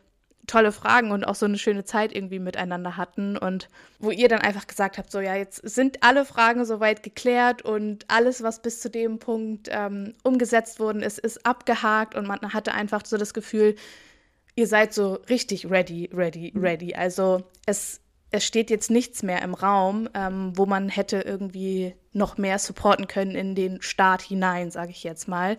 [0.49, 4.41] tolle Fragen und auch so eine schöne Zeit irgendwie miteinander hatten und wo ihr dann
[4.41, 8.81] einfach gesagt habt, so ja, jetzt sind alle Fragen soweit geklärt und alles, was bis
[8.81, 13.33] zu dem Punkt ähm, umgesetzt worden ist, ist abgehakt und man hatte einfach so das
[13.33, 13.75] Gefühl,
[14.55, 16.61] ihr seid so richtig ready, ready, mhm.
[16.61, 16.95] ready.
[16.95, 22.37] Also es es steht jetzt nichts mehr im Raum, ähm, wo man hätte irgendwie noch
[22.37, 25.57] mehr supporten können in den Start hinein, sage ich jetzt mal.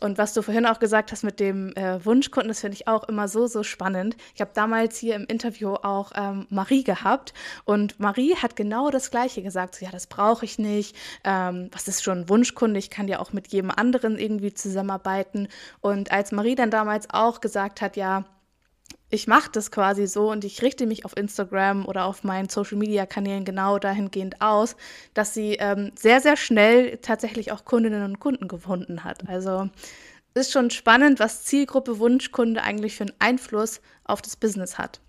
[0.00, 3.04] Und was du vorhin auch gesagt hast mit dem äh, Wunschkunden, das finde ich auch
[3.04, 4.16] immer so, so spannend.
[4.34, 9.10] Ich habe damals hier im Interview auch ähm, Marie gehabt und Marie hat genau das
[9.10, 9.76] Gleiche gesagt.
[9.76, 10.96] So, ja, das brauche ich nicht.
[11.24, 12.78] Ähm, was ist schon ein Wunschkunde?
[12.78, 15.48] Ich kann ja auch mit jedem anderen irgendwie zusammenarbeiten.
[15.80, 18.24] Und als Marie dann damals auch gesagt hat, ja,
[19.12, 23.44] ich mache das quasi so und ich richte mich auf Instagram oder auf meinen Social-Media-Kanälen
[23.44, 24.74] genau dahingehend aus,
[25.12, 29.28] dass sie ähm, sehr, sehr schnell tatsächlich auch Kundinnen und Kunden gefunden hat.
[29.28, 29.68] Also
[30.32, 35.00] ist schon spannend, was Zielgruppe Wunschkunde eigentlich für einen Einfluss auf das Business hat.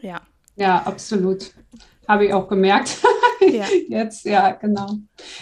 [0.00, 0.22] Ja.
[0.56, 1.52] Ja, absolut.
[2.08, 2.98] Habe ich auch gemerkt.
[3.50, 3.64] Ja.
[3.88, 4.98] Jetzt, ja, genau.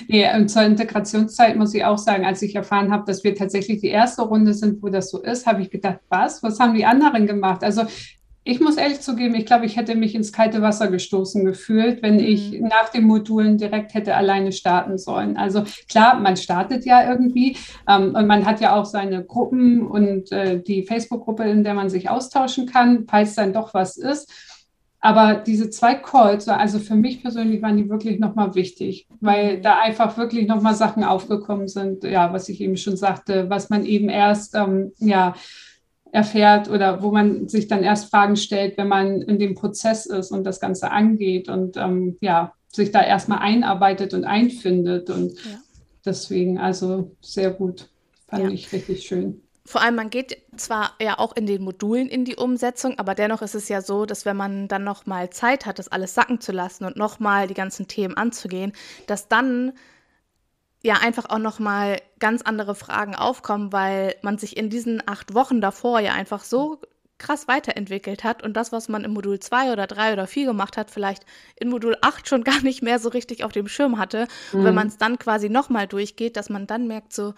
[0.09, 3.81] Nee, und zur Integrationszeit muss ich auch sagen, als ich erfahren habe, dass wir tatsächlich
[3.81, 6.43] die erste Runde sind, wo das so ist, habe ich gedacht, was?
[6.43, 7.63] Was haben die anderen gemacht?
[7.65, 7.85] Also
[8.43, 12.15] ich muss ehrlich zugeben, ich glaube, ich hätte mich ins kalte Wasser gestoßen gefühlt, wenn
[12.15, 12.21] mhm.
[12.21, 15.37] ich nach den Modulen direkt hätte alleine starten sollen.
[15.37, 20.33] Also klar, man startet ja irgendwie ähm, und man hat ja auch seine Gruppen und
[20.33, 24.33] äh, die Facebook-Gruppe, in der man sich austauschen kann, falls dann doch was ist.
[25.03, 29.63] Aber diese zwei Calls, also für mich persönlich waren die wirklich nochmal wichtig, weil mhm.
[29.63, 33.87] da einfach wirklich nochmal Sachen aufgekommen sind, ja, was ich eben schon sagte, was man
[33.87, 35.35] eben erst, ähm, ja,
[36.13, 40.33] erfährt oder wo man sich dann erst Fragen stellt, wenn man in dem Prozess ist
[40.33, 45.11] und das Ganze angeht und ähm, ja, sich da erstmal einarbeitet und einfindet.
[45.11, 45.59] Und ja.
[46.05, 47.89] deswegen, also sehr gut,
[48.29, 48.51] fand ja.
[48.51, 49.43] ich richtig schön.
[49.67, 53.43] Vor allem, man geht zwar ja auch in den Modulen in die Umsetzung, aber dennoch
[53.43, 56.41] ist es ja so, dass wenn man dann noch mal Zeit hat, das alles sacken
[56.41, 58.73] zu lassen und noch mal die ganzen Themen anzugehen,
[59.07, 59.73] dass dann
[60.83, 65.35] ja einfach auch noch mal ganz andere Fragen aufkommen, weil man sich in diesen acht
[65.35, 66.81] Wochen davor ja einfach so
[67.19, 70.77] krass weiterentwickelt hat und das, was man im Modul 2 oder 3 oder 4 gemacht
[70.77, 71.25] hat, vielleicht
[71.57, 74.27] in Modul 8 schon gar nicht mehr so richtig auf dem Schirm hatte.
[74.53, 74.59] Mhm.
[74.59, 74.77] Und wenn mhm.
[74.77, 77.35] man es dann quasi nochmal durchgeht, dass man dann merkt so,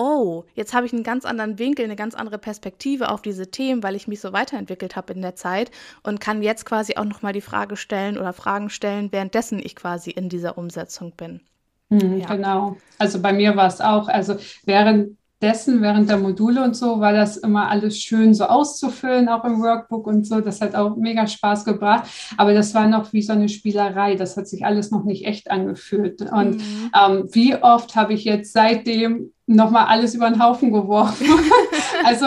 [0.00, 3.82] oh, jetzt habe ich einen ganz anderen Winkel, eine ganz andere Perspektive auf diese Themen,
[3.82, 5.70] weil ich mich so weiterentwickelt habe in der Zeit
[6.02, 10.10] und kann jetzt quasi auch nochmal die Frage stellen oder Fragen stellen, währenddessen ich quasi
[10.10, 11.42] in dieser Umsetzung bin.
[11.90, 12.34] Mhm, ja.
[12.34, 12.78] Genau.
[12.98, 17.12] Also bei mir war es auch, also während dessen, während der Module und so, war
[17.12, 20.40] das immer alles schön so auszufüllen, auch im Workbook und so.
[20.40, 22.08] Das hat auch mega Spaß gebracht.
[22.36, 24.16] Aber das war noch wie so eine Spielerei.
[24.16, 26.20] Das hat sich alles noch nicht echt angefühlt.
[26.22, 26.90] Und mhm.
[26.94, 31.26] ähm, wie oft habe ich jetzt seitdem nochmal alles über den Haufen geworfen.
[32.04, 32.26] also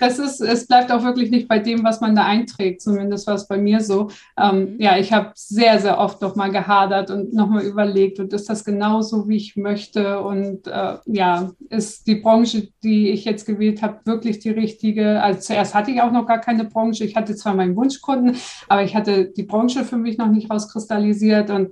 [0.00, 2.82] das ist, es bleibt auch wirklich nicht bei dem, was man da einträgt.
[2.82, 4.10] Zumindest war es bei mir so.
[4.38, 4.80] Ähm, mhm.
[4.80, 9.28] Ja, ich habe sehr, sehr oft nochmal gehadert und nochmal überlegt, und ist das genauso,
[9.28, 10.20] wie ich möchte?
[10.20, 15.22] Und äh, ja, ist die Branche, die ich jetzt gewählt habe, wirklich die richtige?
[15.22, 17.04] Also zuerst hatte ich auch noch gar keine Branche.
[17.04, 18.36] Ich hatte zwar meinen Wunschkunden,
[18.68, 21.70] aber ich hatte die Branche für mich noch nicht rauskristallisiert und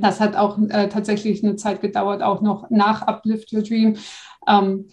[0.00, 3.96] das hat auch äh, tatsächlich eine Zeit gedauert, auch noch nach Uplift Your Dream.
[4.46, 4.88] Ähm,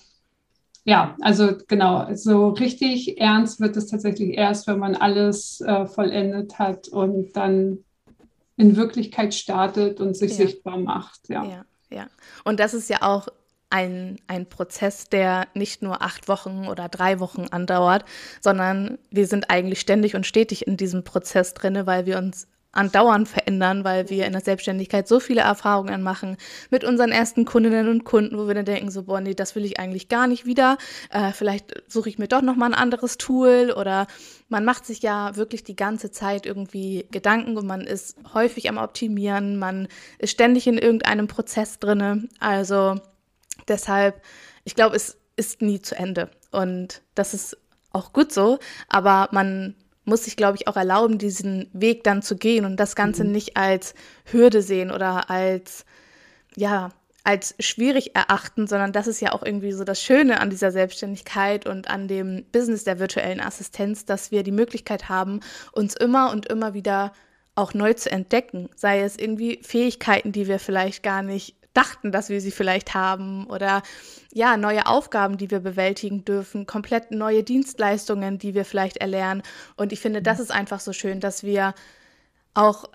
[0.85, 6.59] ja, also genau, so richtig ernst wird es tatsächlich erst, wenn man alles äh, vollendet
[6.59, 7.79] hat und dann
[8.57, 10.37] in Wirklichkeit startet und sich ja.
[10.37, 11.29] sichtbar macht.
[11.29, 11.43] Ja.
[11.45, 12.07] ja, ja.
[12.43, 13.29] Und das ist ja auch
[13.69, 18.05] ein, ein Prozess, der nicht nur acht Wochen oder drei Wochen andauert,
[18.39, 23.29] sondern wir sind eigentlich ständig und stetig in diesem Prozess drin, weil wir uns andauernd
[23.29, 26.37] verändern, weil wir in der Selbstständigkeit so viele Erfahrungen machen
[26.71, 29.63] mit unseren ersten Kundinnen und Kunden, wo wir dann denken, so, boah, nee, das will
[29.63, 30.77] ich eigentlich gar nicht wieder.
[31.11, 34.07] Äh, vielleicht suche ich mir doch nochmal ein anderes Tool oder
[34.49, 38.77] man macht sich ja wirklich die ganze Zeit irgendwie Gedanken und man ist häufig am
[38.77, 42.27] Optimieren, man ist ständig in irgendeinem Prozess drinne.
[42.39, 42.95] Also
[43.67, 44.21] deshalb,
[44.63, 47.57] ich glaube, es ist nie zu Ende und das ist
[47.91, 48.57] auch gut so,
[48.89, 52.95] aber man muss sich, glaube ich, auch erlauben, diesen Weg dann zu gehen und das
[52.95, 53.31] Ganze mhm.
[53.31, 53.93] nicht als
[54.25, 55.85] Hürde sehen oder als,
[56.55, 56.89] ja,
[57.23, 61.65] als schwierig erachten, sondern das ist ja auch irgendwie so das Schöne an dieser Selbstständigkeit
[61.65, 65.39] und an dem Business der virtuellen Assistenz, dass wir die Möglichkeit haben,
[65.71, 67.13] uns immer und immer wieder
[67.55, 72.29] auch neu zu entdecken, sei es irgendwie Fähigkeiten, die wir vielleicht gar nicht dachten, dass
[72.29, 73.81] wir sie vielleicht haben oder
[74.31, 79.43] ja, neue Aufgaben, die wir bewältigen dürfen, komplett neue Dienstleistungen, die wir vielleicht erlernen.
[79.75, 81.73] Und ich finde, das ist einfach so schön, dass wir
[82.53, 82.85] auch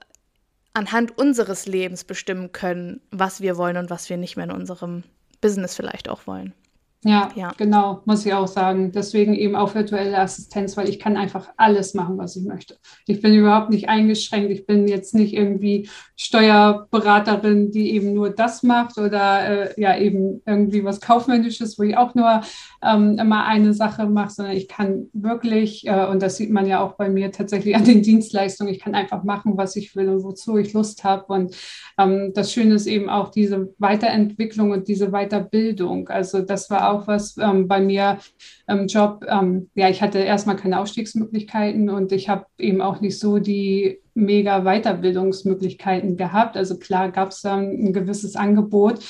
[0.74, 5.02] anhand unseres Lebens bestimmen können, was wir wollen und was wir nicht mehr in unserem
[5.40, 6.54] Business vielleicht auch wollen.
[7.04, 8.90] Ja, ja, genau, muss ich auch sagen.
[8.90, 12.76] Deswegen eben auch virtuelle Assistenz, weil ich kann einfach alles machen, was ich möchte.
[13.06, 14.50] Ich bin überhaupt nicht eingeschränkt.
[14.50, 20.42] Ich bin jetzt nicht irgendwie Steuerberaterin, die eben nur das macht oder äh, ja eben
[20.44, 22.40] irgendwie was Kaufmännisches, wo ich auch nur
[22.82, 26.80] ähm, immer eine Sache mache, sondern ich kann wirklich, äh, und das sieht man ja
[26.80, 30.24] auch bei mir tatsächlich an den Dienstleistungen, ich kann einfach machen, was ich will und
[30.24, 31.32] wozu ich Lust habe.
[31.32, 31.56] Und
[31.96, 36.08] ähm, das Schöne ist eben auch diese Weiterentwicklung und diese Weiterbildung.
[36.08, 38.18] Also das war auch was ähm, bei mir
[38.66, 39.24] im Job.
[39.28, 44.00] Ähm, ja, ich hatte erstmal keine Aufstiegsmöglichkeiten und ich habe eben auch nicht so die
[44.14, 46.56] mega Weiterbildungsmöglichkeiten gehabt.
[46.56, 49.00] Also klar gab es dann ein gewisses Angebot,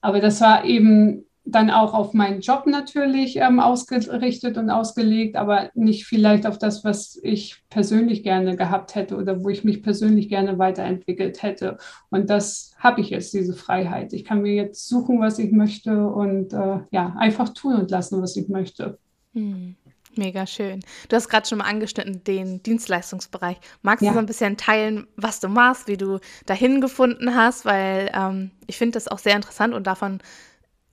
[0.00, 5.70] aber das war eben dann auch auf meinen Job natürlich ähm, ausgerichtet und ausgelegt, aber
[5.74, 10.28] nicht vielleicht auf das, was ich persönlich gerne gehabt hätte oder wo ich mich persönlich
[10.28, 11.76] gerne weiterentwickelt hätte.
[12.10, 14.12] Und das habe ich jetzt, diese Freiheit.
[14.12, 18.22] Ich kann mir jetzt suchen, was ich möchte und äh, ja, einfach tun und lassen,
[18.22, 18.98] was ich möchte.
[19.34, 19.76] Hm.
[20.16, 20.80] Mega schön.
[21.08, 23.56] Du hast gerade schon mal angeschnitten den Dienstleistungsbereich.
[23.82, 24.10] Magst ja.
[24.10, 27.64] du so ein bisschen teilen, was du machst, wie du dahin gefunden hast?
[27.64, 30.20] Weil ähm, ich finde das auch sehr interessant und davon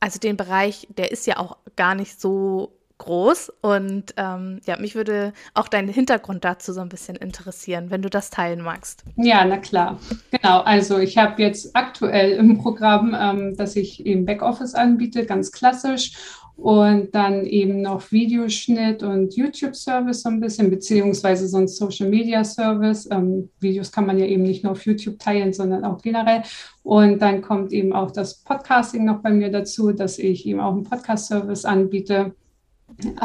[0.01, 3.51] also den Bereich, der ist ja auch gar nicht so groß.
[3.61, 8.09] Und ähm, ja, mich würde auch dein Hintergrund dazu so ein bisschen interessieren, wenn du
[8.09, 9.03] das teilen magst.
[9.15, 9.99] Ja, na klar.
[10.29, 15.51] Genau, also ich habe jetzt aktuell im Programm, ähm, dass ich eben Backoffice anbiete, ganz
[15.51, 16.13] klassisch
[16.61, 23.09] und dann eben noch Videoschnitt und YouTube-Service so ein bisschen, beziehungsweise so ein Social-Media-Service.
[23.09, 26.43] Ähm, Videos kann man ja eben nicht nur auf YouTube teilen, sondern auch generell.
[26.83, 30.73] Und dann kommt eben auch das Podcasting noch bei mir dazu, dass ich eben auch
[30.73, 32.35] einen Podcast-Service anbiete.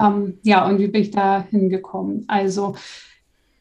[0.00, 2.24] Ähm, ja, und wie bin ich da hingekommen?
[2.28, 2.74] Also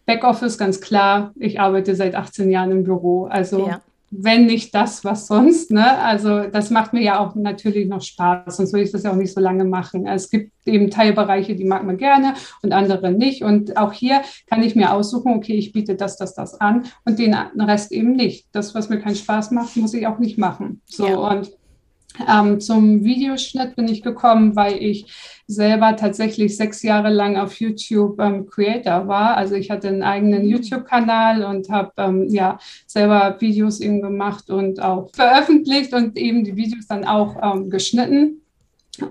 [0.06, 1.34] Backoffice, ganz klar.
[1.36, 3.26] Ich arbeite seit 18 Jahren im Büro.
[3.26, 3.82] Also ja
[4.19, 5.71] wenn nicht das, was sonst.
[5.71, 5.97] Ne?
[5.99, 9.15] Also das macht mir ja auch natürlich noch Spaß, sonst würde ich das ja auch
[9.15, 10.08] nicht so lange machen.
[10.08, 13.43] Es gibt eben Teilbereiche, die mag man gerne und andere nicht.
[13.43, 17.19] Und auch hier kann ich mir aussuchen, okay, ich biete das, das, das an und
[17.19, 18.47] den Rest eben nicht.
[18.51, 20.82] Das, was mir keinen Spaß macht, muss ich auch nicht machen.
[20.86, 21.17] So ja.
[21.17, 21.51] und
[22.28, 25.06] ähm, zum Videoschnitt bin ich gekommen, weil ich
[25.47, 29.38] selber tatsächlich sechs Jahre lang auf YouTube ähm, Creator war.
[29.38, 30.49] Also ich hatte einen eigenen mhm.
[30.49, 36.56] YouTube-Kanal und habe ähm, ja selber Videos eben gemacht und auch veröffentlicht und eben die
[36.56, 38.41] Videos dann auch ähm, geschnitten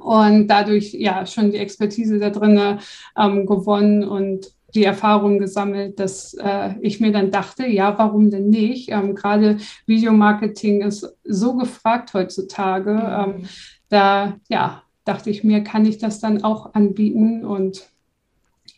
[0.01, 2.79] und dadurch ja schon die Expertise da drin
[3.19, 8.49] ähm, gewonnen und die Erfahrung gesammelt, dass äh, ich mir dann dachte, ja, warum denn
[8.49, 8.91] nicht?
[8.91, 12.95] Ähm, Gerade Videomarketing ist so gefragt heutzutage.
[12.95, 13.35] Mhm.
[13.41, 13.49] Ähm,
[13.89, 17.89] da ja, dachte ich mir, kann ich das dann auch anbieten und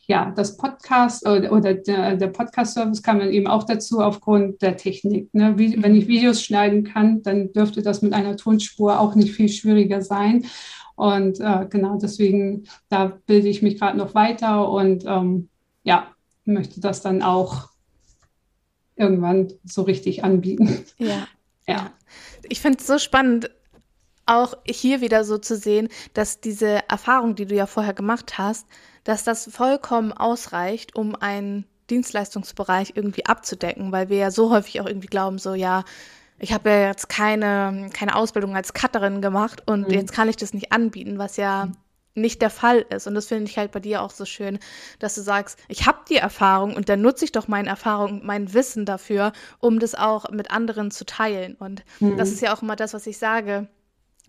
[0.09, 4.77] ja, das Podcast oder, oder der, der Podcast-Service kam dann eben auch dazu aufgrund der
[4.77, 5.33] Technik.
[5.35, 5.59] Ne?
[5.59, 9.49] Wie, wenn ich Videos schneiden kann, dann dürfte das mit einer Tonspur auch nicht viel
[9.49, 10.47] schwieriger sein.
[10.95, 15.49] Und äh, genau deswegen, da bilde ich mich gerade noch weiter und ähm,
[15.87, 17.71] ja, möchte das dann auch
[18.97, 20.85] irgendwann so richtig anbieten.
[20.99, 21.29] Ja.
[21.67, 21.93] ja.
[22.49, 23.51] Ich finde es so spannend,
[24.27, 28.67] auch hier wieder so zu sehen, dass diese Erfahrung, die du ja vorher gemacht hast,
[29.05, 34.87] dass das vollkommen ausreicht, um einen Dienstleistungsbereich irgendwie abzudecken, weil wir ja so häufig auch
[34.87, 35.85] irgendwie glauben, so ja,
[36.41, 39.95] ich habe ja jetzt keine, keine Ausbildung als Cutterin gemacht und mhm.
[39.95, 41.71] jetzt kann ich das nicht anbieten, was ja
[42.17, 43.07] nicht der Fall ist.
[43.07, 44.59] Und das finde ich halt bei dir auch so schön,
[44.99, 48.55] dass du sagst, ich habe die Erfahrung und dann nutze ich doch meine Erfahrung, mein
[48.55, 51.55] Wissen dafür, um das auch mit anderen zu teilen.
[51.55, 52.17] Und mhm.
[52.17, 53.69] das ist ja auch immer das, was ich sage.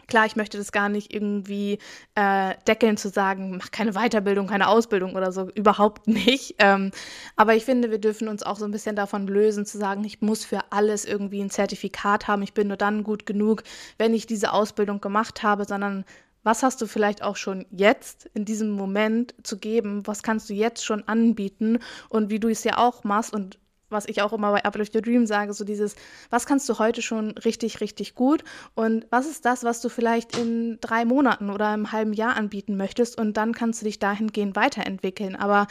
[0.08, 1.80] Klar, ich möchte das gar nicht irgendwie
[2.16, 6.56] äh, deckeln zu sagen, mach keine Weiterbildung, keine Ausbildung oder so, überhaupt nicht.
[6.60, 6.92] Ähm,
[7.36, 10.22] aber ich finde, wir dürfen uns auch so ein bisschen davon lösen, zu sagen, ich
[10.22, 13.64] muss für alles irgendwie ein Zertifikat haben, ich bin nur dann gut genug,
[13.98, 16.06] wenn ich diese Ausbildung gemacht habe, sondern
[16.44, 20.06] was hast du vielleicht auch schon jetzt in diesem Moment zu geben?
[20.06, 21.80] Was kannst du jetzt schon anbieten?
[22.10, 25.02] Und wie du es ja auch machst und was ich auch immer bei Uplift Your
[25.02, 25.96] Dream sage, so dieses,
[26.30, 28.44] was kannst du heute schon richtig, richtig gut
[28.76, 32.76] und was ist das, was du vielleicht in drei Monaten oder im halben Jahr anbieten
[32.76, 35.36] möchtest und dann kannst du dich dahingehend weiterentwickeln.
[35.36, 35.68] Aber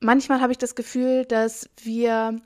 [0.00, 2.40] manchmal habe ich das Gefühl, dass wir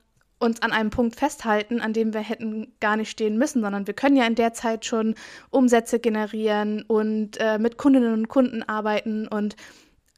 [0.45, 3.95] uns an einem Punkt festhalten, an dem wir hätten gar nicht stehen müssen, sondern wir
[3.95, 5.15] können ja in der Zeit schon
[5.51, 9.57] Umsätze generieren und äh, mit Kundinnen und Kunden arbeiten und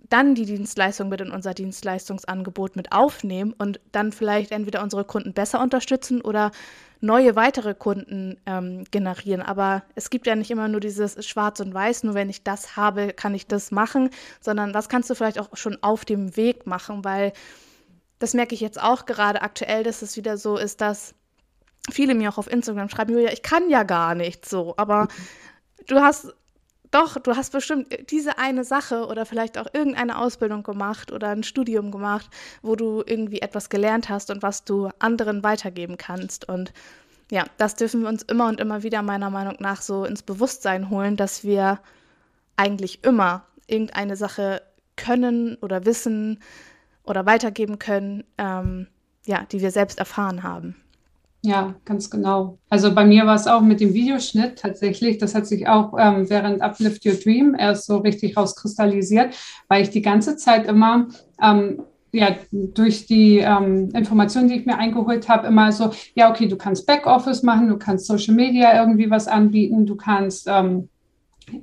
[0.09, 5.33] dann die Dienstleistung mit in unser Dienstleistungsangebot mit aufnehmen und dann vielleicht entweder unsere Kunden
[5.33, 6.53] besser unterstützen oder
[7.01, 9.43] neue weitere Kunden ähm, generieren.
[9.43, 12.77] Aber es gibt ja nicht immer nur dieses Schwarz und Weiß, nur wenn ich das
[12.77, 14.11] habe, kann ich das machen,
[14.41, 17.33] sondern was kannst du vielleicht auch schon auf dem Weg machen, weil
[18.19, 21.15] das merke ich jetzt auch gerade aktuell, dass es wieder so ist, dass
[21.91, 25.09] viele mir auch auf Instagram schreiben, Julia, ich kann ja gar nicht so, aber
[25.87, 26.35] du hast
[26.91, 31.43] doch, du hast bestimmt diese eine Sache oder vielleicht auch irgendeine Ausbildung gemacht oder ein
[31.43, 32.31] Studium gemacht,
[32.63, 36.49] wo du irgendwie etwas gelernt hast und was du anderen weitergeben kannst.
[36.49, 36.73] Und
[37.31, 40.89] ja, das dürfen wir uns immer und immer wieder meiner Meinung nach so ins Bewusstsein
[40.89, 41.81] holen, dass wir
[42.57, 44.63] eigentlich immer irgendeine Sache
[44.97, 46.41] können oder wissen
[47.07, 48.89] oder weitergeben können, ähm,
[49.25, 50.77] ja, die wir selbst erfahren haben.
[51.43, 52.59] Ja, ganz genau.
[52.69, 55.19] Also bei mir war es auch mit dem Videoschnitt tatsächlich.
[55.19, 59.37] Das hat sich auch ähm, während Uplift Your Dream erst so richtig rauskristallisiert,
[59.69, 61.07] weil ich die ganze Zeit immer
[61.41, 66.49] ähm, ja, durch die ähm, Informationen, die ich mir eingeholt habe, immer so, ja, okay,
[66.49, 70.89] du kannst Backoffice machen, du kannst Social Media irgendwie was anbieten, du kannst ähm,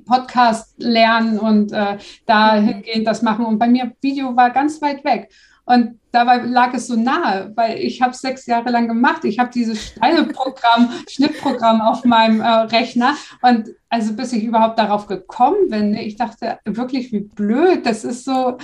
[0.06, 3.46] Podcast lernen und äh, dahingehend das machen.
[3.46, 5.30] Und bei mir Video war ganz weit weg.
[5.66, 9.24] Und dabei lag es so nahe, weil ich habe sechs Jahre lang gemacht.
[9.24, 13.16] Ich habe dieses Schneideprogramm, Schnittprogramm auf meinem äh, Rechner.
[13.42, 17.86] Und also bis ich überhaupt darauf gekommen bin, ne, ich dachte wirklich, wie blöd.
[17.86, 18.58] Das ist so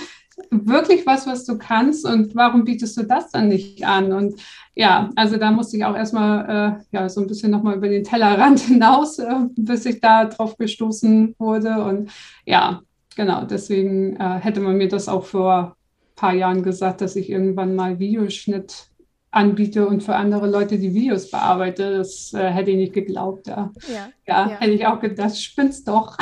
[0.50, 2.04] wirklich was, was du kannst.
[2.04, 4.12] Und warum bietest du das dann nicht an?
[4.12, 4.38] Und
[4.74, 8.04] ja, also da musste ich auch erstmal äh, ja, so ein bisschen nochmal über den
[8.04, 11.82] Tellerrand hinaus, äh, bis ich da drauf gestoßen wurde.
[11.82, 12.10] Und
[12.46, 12.80] ja,
[13.16, 15.76] genau, deswegen äh, hätte man mir das auch vor
[16.20, 18.89] paar Jahren gesagt, dass ich irgendwann mal Videoschnitt
[19.32, 21.98] anbiete und für andere Leute die Videos bearbeite.
[21.98, 23.46] Das äh, hätte ich nicht geglaubt.
[23.46, 23.70] Ja.
[23.88, 26.16] Ja, ja, ja, hätte ich auch gedacht, spinnst doch.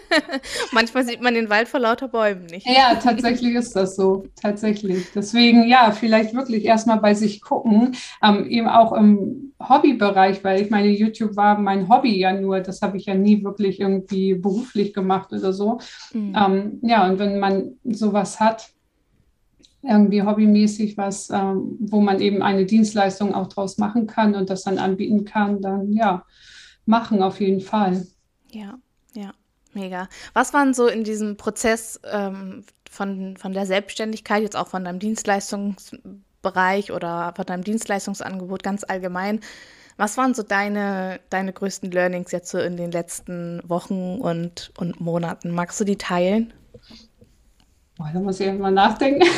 [0.72, 2.66] Manchmal sieht man den Wald vor lauter Bäumen nicht.
[2.66, 4.24] Ja, tatsächlich ist das so.
[4.40, 5.06] Tatsächlich.
[5.14, 10.70] Deswegen, ja, vielleicht wirklich erstmal bei sich gucken, ähm, eben auch im Hobbybereich, weil ich
[10.70, 12.60] meine, YouTube war mein Hobby ja nur.
[12.60, 15.80] Das habe ich ja nie wirklich irgendwie beruflich gemacht oder so.
[16.14, 16.34] Mhm.
[16.34, 18.70] Ähm, ja, und wenn man sowas hat,
[19.82, 24.62] irgendwie hobbymäßig was, ähm, wo man eben eine Dienstleistung auch draus machen kann und das
[24.62, 26.24] dann anbieten kann, dann ja,
[26.84, 28.06] machen auf jeden Fall.
[28.50, 28.78] Ja,
[29.14, 29.32] ja,
[29.74, 30.08] mega.
[30.34, 34.98] Was waren so in diesem Prozess ähm, von, von der Selbstständigkeit, jetzt auch von deinem
[34.98, 39.40] Dienstleistungsbereich oder von deinem Dienstleistungsangebot ganz allgemein,
[39.98, 45.00] was waren so deine, deine größten Learnings jetzt so in den letzten Wochen und, und
[45.00, 45.50] Monaten?
[45.50, 46.54] Magst du die teilen?
[47.98, 49.26] Boah, da muss ich mal nachdenken.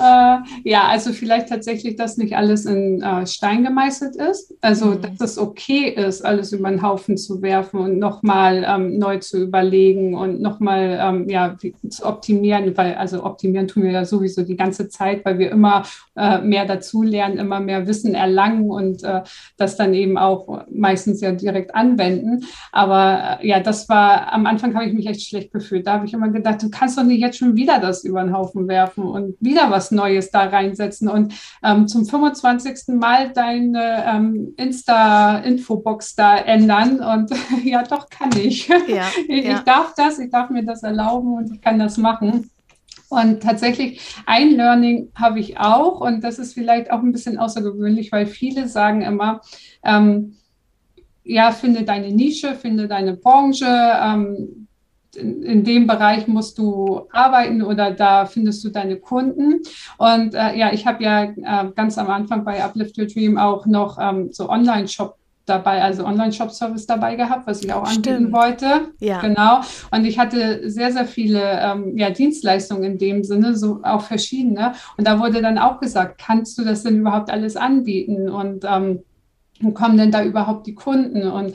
[0.00, 4.54] Äh, ja, also vielleicht tatsächlich, dass nicht alles in äh, Stein gemeißelt ist.
[4.62, 5.02] Also, mhm.
[5.02, 9.42] dass es okay ist, alles über den Haufen zu werfen und nochmal ähm, neu zu
[9.42, 11.54] überlegen und nochmal ähm, ja,
[11.88, 15.84] zu optimieren, weil also optimieren tun wir ja sowieso die ganze Zeit, weil wir immer
[16.20, 19.22] äh, mehr dazulernen, immer mehr Wissen erlangen und äh,
[19.56, 22.44] das dann eben auch meistens ja direkt anwenden.
[22.72, 25.86] Aber äh, ja, das war am Anfang habe ich mich echt schlecht gefühlt.
[25.86, 28.34] Da habe ich immer gedacht, du kannst doch nicht jetzt schon wieder das über den
[28.34, 31.32] Haufen werfen und wieder was Neues da reinsetzen und
[31.64, 32.94] ähm, zum 25.
[32.98, 37.00] Mal deine ähm, Insta-Infobox da ändern.
[37.00, 37.30] Und
[37.64, 38.68] ja, doch kann ich.
[38.68, 39.54] Ja, ich, ja.
[39.54, 42.50] ich darf das, ich darf mir das erlauben und ich kann das machen.
[43.10, 48.12] Und tatsächlich ein Learning habe ich auch und das ist vielleicht auch ein bisschen außergewöhnlich,
[48.12, 49.40] weil viele sagen immer,
[49.84, 50.36] ähm,
[51.24, 54.68] ja, finde deine Nische, finde deine Branche, ähm,
[55.16, 59.60] in, in, dem Bereich musst du arbeiten oder da findest du deine Kunden.
[59.98, 63.66] Und äh, ja, ich habe ja äh, ganz am Anfang bei Uplift Your Dream auch
[63.66, 65.19] noch ähm, so Online-Shop
[65.50, 68.08] dabei, also Online-Shop-Service dabei gehabt, was ich auch Stimmt.
[68.08, 68.92] anbieten wollte.
[69.00, 69.20] Ja.
[69.20, 69.60] Genau.
[69.90, 74.72] Und ich hatte sehr, sehr viele ähm, ja, Dienstleistungen in dem Sinne, so auch verschiedene.
[74.96, 78.28] Und da wurde dann auch gesagt, kannst du das denn überhaupt alles anbieten?
[78.28, 79.00] Und ähm,
[79.74, 81.28] kommen denn da überhaupt die Kunden?
[81.28, 81.54] Und äh,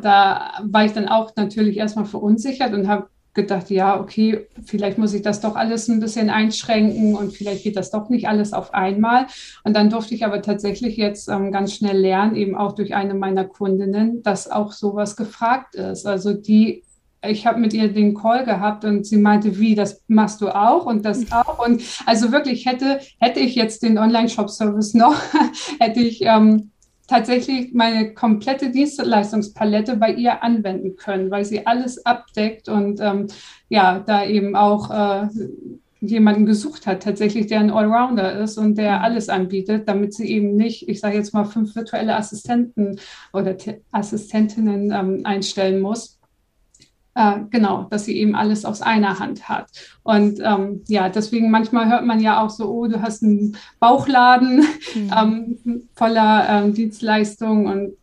[0.00, 5.14] da war ich dann auch natürlich erstmal verunsichert und habe gedacht, ja, okay, vielleicht muss
[5.14, 8.74] ich das doch alles ein bisschen einschränken und vielleicht geht das doch nicht alles auf
[8.74, 9.26] einmal.
[9.64, 13.14] Und dann durfte ich aber tatsächlich jetzt ähm, ganz schnell lernen, eben auch durch eine
[13.14, 16.06] meiner Kundinnen, dass auch sowas gefragt ist.
[16.06, 16.82] Also die
[17.22, 20.86] ich habe mit ihr den Call gehabt und sie meinte, wie, das machst du auch
[20.86, 21.32] und das mhm.
[21.32, 21.66] auch.
[21.66, 25.14] Und also wirklich hätte, hätte ich jetzt den Online-Shop-Service noch,
[25.80, 26.70] hätte ich ähm,
[27.10, 33.26] tatsächlich meine komplette Dienstleistungspalette bei ihr anwenden können, weil sie alles abdeckt und ähm,
[33.68, 35.28] ja, da eben auch äh,
[36.00, 40.54] jemanden gesucht hat, tatsächlich, der ein Allrounder ist und der alles anbietet, damit sie eben
[40.54, 43.00] nicht, ich sage jetzt mal, fünf virtuelle Assistenten
[43.32, 43.56] oder
[43.90, 46.19] Assistentinnen ähm, einstellen muss
[47.14, 49.70] äh, genau, dass sie eben alles aus einer Hand hat.
[50.02, 54.64] Und ähm, ja, deswegen manchmal hört man ja auch so, oh, du hast einen Bauchladen
[54.94, 55.10] mhm.
[55.18, 57.96] ähm, voller ähm, Dienstleistungen und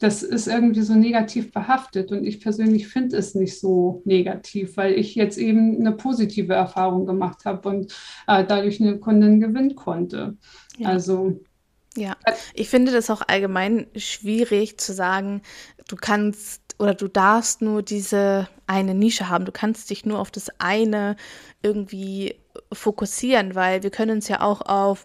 [0.00, 4.94] das ist irgendwie so negativ behaftet und ich persönlich finde es nicht so negativ, weil
[4.94, 7.92] ich jetzt eben eine positive Erfahrung gemacht habe und
[8.26, 10.38] äh, dadurch eine Kundin gewinnen konnte.
[10.78, 10.88] Ja.
[10.88, 11.42] Also
[11.96, 12.16] Ja,
[12.54, 15.42] ich finde das auch allgemein schwierig zu sagen,
[15.90, 19.44] du kannst oder du darfst nur diese eine Nische haben.
[19.44, 21.16] Du kannst dich nur auf das eine
[21.62, 22.36] irgendwie
[22.72, 25.04] fokussieren, weil wir können uns ja auch auf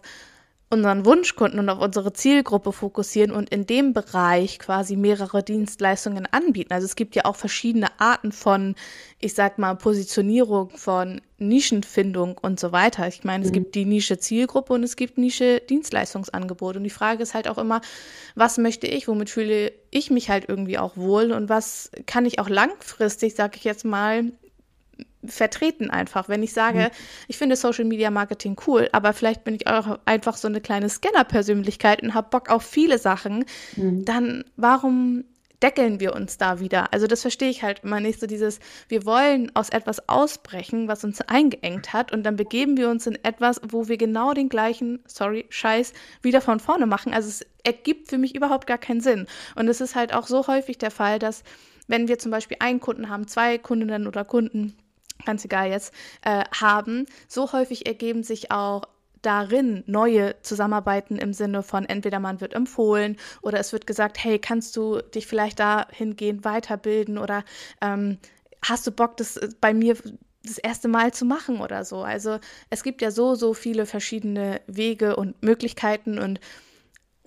[0.68, 6.72] unseren Wunschkunden und auf unsere Zielgruppe fokussieren und in dem Bereich quasi mehrere Dienstleistungen anbieten.
[6.72, 8.74] Also es gibt ja auch verschiedene Arten von,
[9.20, 13.06] ich sag mal, Positionierung, von Nischenfindung und so weiter.
[13.06, 13.54] Ich meine, es mhm.
[13.54, 16.76] gibt die Nische Zielgruppe und es gibt Nische Dienstleistungsangebot.
[16.76, 17.80] Und die Frage ist halt auch immer,
[18.34, 22.40] was möchte ich, womit fühle ich mich halt irgendwie auch wohl und was kann ich
[22.40, 24.32] auch langfristig, sag ich jetzt mal,
[25.28, 26.28] vertreten einfach.
[26.28, 26.90] Wenn ich sage, mhm.
[27.28, 30.88] ich finde Social Media Marketing cool, aber vielleicht bin ich auch einfach so eine kleine
[30.88, 33.44] Scanner-Persönlichkeit und habe Bock auf viele Sachen,
[33.76, 34.04] mhm.
[34.04, 35.24] dann warum
[35.62, 36.92] deckeln wir uns da wieder?
[36.92, 41.04] Also das verstehe ich halt immer nicht, so dieses, wir wollen aus etwas ausbrechen, was
[41.04, 45.00] uns eingeengt hat und dann begeben wir uns in etwas, wo wir genau den gleichen,
[45.06, 47.14] sorry, Scheiß wieder von vorne machen.
[47.14, 49.26] Also es ergibt für mich überhaupt gar keinen Sinn.
[49.54, 51.42] Und es ist halt auch so häufig der Fall, dass
[51.88, 54.76] wenn wir zum Beispiel einen Kunden haben, zwei Kundinnen oder Kunden,
[55.24, 55.92] ganz egal jetzt,
[56.22, 58.82] äh, haben, so häufig ergeben sich auch
[59.22, 64.38] darin neue Zusammenarbeiten im Sinne von entweder man wird empfohlen oder es wird gesagt, hey,
[64.38, 67.44] kannst du dich vielleicht dahingehend weiterbilden oder
[67.80, 68.18] ähm,
[68.62, 69.96] hast du Bock, das äh, bei mir
[70.44, 72.02] das erste Mal zu machen oder so.
[72.02, 72.38] Also
[72.70, 76.38] es gibt ja so, so viele verschiedene Wege und Möglichkeiten und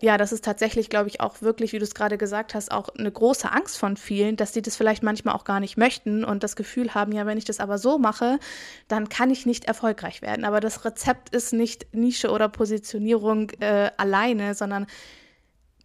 [0.02, 2.90] ja, das ist tatsächlich, glaube ich, auch wirklich, wie du es gerade gesagt hast, auch
[2.90, 6.44] eine große Angst von vielen, dass sie das vielleicht manchmal auch gar nicht möchten und
[6.44, 8.40] das Gefühl haben, ja, wenn ich das aber so mache,
[8.88, 10.46] dann kann ich nicht erfolgreich werden.
[10.46, 14.88] Aber das Rezept ist nicht Nische oder Positionierung äh, alleine, sondern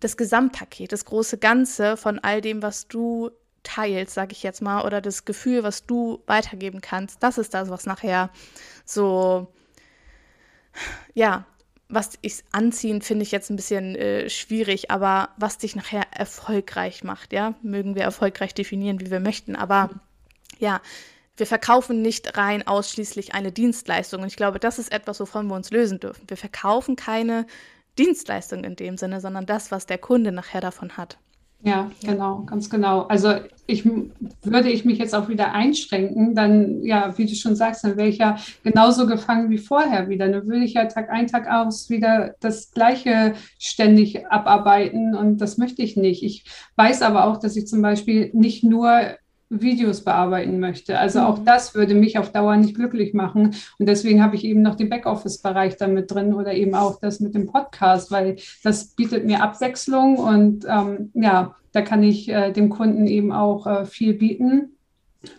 [0.01, 3.31] das Gesamtpaket, das große Ganze von all dem, was du
[3.62, 7.71] teilst, sage ich jetzt mal, oder das Gefühl, was du weitergeben kannst, das ist das,
[7.71, 8.31] was nachher
[8.85, 9.49] so
[11.15, 11.47] ja,
[11.89, 17.05] was ich anziehen, finde ich jetzt ein bisschen äh, schwierig, aber was dich nachher erfolgreich
[17.05, 19.91] macht, ja, mögen wir erfolgreich definieren, wie wir möchten, aber
[20.59, 20.80] ja,
[21.37, 24.22] wir verkaufen nicht rein ausschließlich eine Dienstleistung.
[24.22, 26.24] Und ich glaube, das ist etwas, wovon wir uns lösen dürfen.
[26.28, 27.47] Wir verkaufen keine
[27.99, 31.18] Dienstleistung in dem Sinne, sondern das, was der Kunde nachher davon hat.
[31.61, 33.02] Ja, genau, ganz genau.
[33.02, 33.36] Also
[33.66, 33.86] ich
[34.42, 38.09] würde ich mich jetzt auch wieder einschränken, dann, ja, wie du schon sagst, dann wäre
[38.09, 40.28] ich ja genauso gefangen wie vorher wieder.
[40.28, 45.57] Dann würde ich ja Tag ein, Tag aus wieder das Gleiche ständig abarbeiten und das
[45.57, 46.22] möchte ich nicht.
[46.22, 46.44] Ich
[46.76, 49.16] weiß aber auch, dass ich zum Beispiel nicht nur
[49.51, 50.99] Videos bearbeiten möchte.
[50.99, 51.45] Also auch mhm.
[51.45, 53.55] das würde mich auf Dauer nicht glücklich machen.
[53.78, 57.34] Und deswegen habe ich eben noch den Backoffice-Bereich damit drin oder eben auch das mit
[57.34, 62.70] dem Podcast, weil das bietet mir Abwechslung und ähm, ja, da kann ich äh, dem
[62.70, 64.76] Kunden eben auch äh, viel bieten.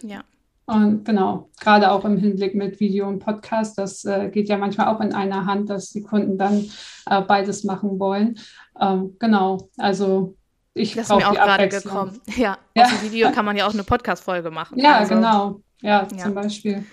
[0.02, 0.22] Ja.
[0.68, 4.88] Und genau, gerade auch im Hinblick mit Video und Podcast, das äh, geht ja manchmal
[4.88, 6.66] auch in einer Hand, dass die Kunden dann
[7.10, 8.40] äh, beides machen wollen.
[8.82, 10.36] Ähm, genau, also
[10.76, 12.22] ich das ist mir auch gerade gekommen.
[12.36, 12.84] Ja, ja.
[12.84, 14.78] aus dem Video kann man ja auch eine Podcast-Folge machen.
[14.78, 15.60] Ja, also, genau.
[15.82, 16.86] Ja, ja, zum Beispiel.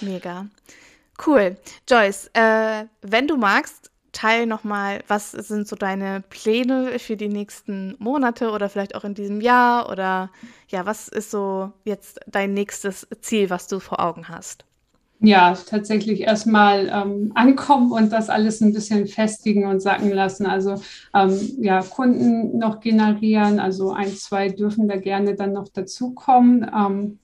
[0.00, 0.46] Mega.
[1.24, 1.56] Cool.
[1.88, 7.94] Joyce, äh, wenn du magst, teil nochmal, was sind so deine Pläne für die nächsten
[7.98, 10.30] Monate oder vielleicht auch in diesem Jahr oder
[10.68, 14.64] ja, was ist so jetzt dein nächstes Ziel, was du vor Augen hast?
[15.20, 20.46] Ja, tatsächlich erstmal ähm, ankommen und das alles ein bisschen festigen und sacken lassen.
[20.46, 20.76] Also
[21.12, 26.70] ähm, ja, Kunden noch generieren, also ein, zwei dürfen da gerne dann noch dazukommen.
[26.72, 27.18] Ähm,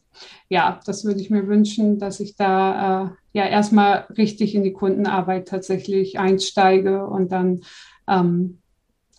[0.48, 4.72] ja, das würde ich mir wünschen, dass ich da äh, ja erstmal richtig in die
[4.72, 7.60] Kundenarbeit tatsächlich einsteige und dann
[8.08, 8.58] ähm,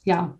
[0.04, 0.38] ja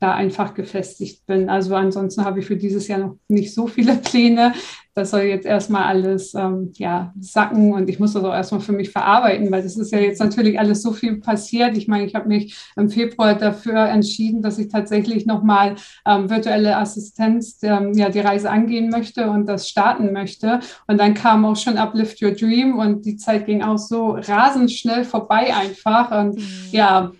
[0.00, 1.50] da einfach gefestigt bin.
[1.50, 4.54] Also ansonsten habe ich für dieses Jahr noch nicht so viele Pläne.
[4.98, 8.72] Das soll jetzt erstmal alles ähm, ja, sacken und ich muss das auch erstmal für
[8.72, 11.76] mich verarbeiten, weil das ist ja jetzt natürlich alles so viel passiert.
[11.76, 16.76] Ich meine, ich habe mich im Februar dafür entschieden, dass ich tatsächlich nochmal ähm, virtuelle
[16.76, 20.58] Assistenz ähm, ja, die Reise angehen möchte und das starten möchte.
[20.88, 24.72] Und dann kam auch schon Uplift Your Dream und die Zeit ging auch so rasend
[24.72, 26.10] schnell vorbei einfach.
[26.10, 26.42] Und mhm.
[26.72, 27.12] ja,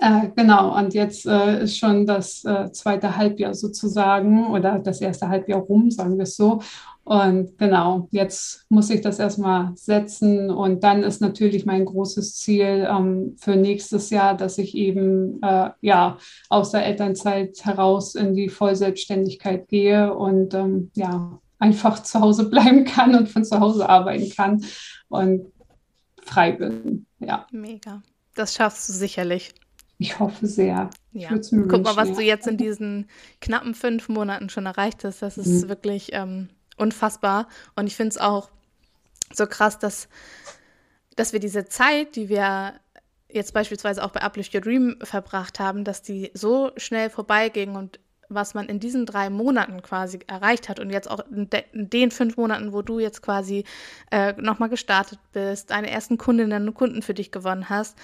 [0.00, 5.28] äh, genau, und jetzt äh, ist schon das äh, zweite Halbjahr sozusagen oder das erste
[5.28, 6.60] Halbjahr rum, sagen wir es so.
[7.08, 10.50] Und genau, jetzt muss ich das erstmal setzen.
[10.50, 15.70] Und dann ist natürlich mein großes Ziel ähm, für nächstes Jahr, dass ich eben äh,
[15.80, 16.18] ja
[16.50, 22.84] aus der Elternzeit heraus in die Vollselbstständigkeit gehe und ähm, ja einfach zu Hause bleiben
[22.84, 24.62] kann und von zu Hause arbeiten kann
[25.08, 25.50] und
[26.22, 27.06] frei bin.
[27.20, 27.46] Ja.
[27.50, 28.02] Mega.
[28.34, 29.54] Das schaffst du sicherlich.
[29.96, 30.90] Ich hoffe sehr.
[31.12, 31.30] Ja.
[31.30, 32.14] Guck mal, was ja.
[32.16, 33.06] du jetzt in diesen
[33.40, 35.22] knappen fünf Monaten schon erreicht hast.
[35.22, 35.68] Das ist mhm.
[35.70, 37.48] wirklich ähm, unfassbar.
[37.76, 38.50] Und ich finde es auch
[39.32, 40.08] so krass, dass,
[41.16, 42.74] dass wir diese Zeit, die wir
[43.28, 48.00] jetzt beispielsweise auch bei Uplift Your Dream verbracht haben, dass die so schnell vorbeigingen und
[48.30, 51.88] was man in diesen drei Monaten quasi erreicht hat und jetzt auch in, de in
[51.88, 53.64] den fünf Monaten, wo du jetzt quasi
[54.10, 57.96] äh, nochmal gestartet bist, deine ersten Kundinnen und Kunden für dich gewonnen hast,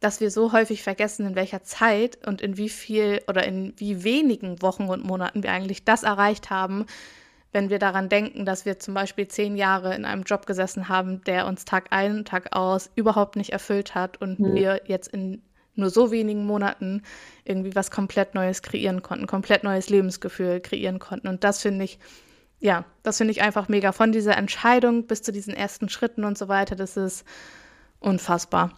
[0.00, 4.04] dass wir so häufig vergessen, in welcher Zeit und in wie viel oder in wie
[4.04, 6.86] wenigen Wochen und Monaten wir eigentlich das erreicht haben,
[7.52, 11.22] wenn wir daran denken, dass wir zum Beispiel zehn Jahre in einem Job gesessen haben,
[11.24, 14.54] der uns Tag ein, Tag aus überhaupt nicht erfüllt hat und mhm.
[14.54, 15.42] wir jetzt in
[15.74, 17.02] nur so wenigen Monaten
[17.44, 21.28] irgendwie was komplett Neues kreieren konnten, komplett neues Lebensgefühl kreieren konnten.
[21.28, 21.98] Und das finde ich,
[22.58, 23.92] ja, das finde ich einfach mega.
[23.92, 27.24] Von dieser Entscheidung bis zu diesen ersten Schritten und so weiter, das ist
[27.98, 28.72] unfassbar.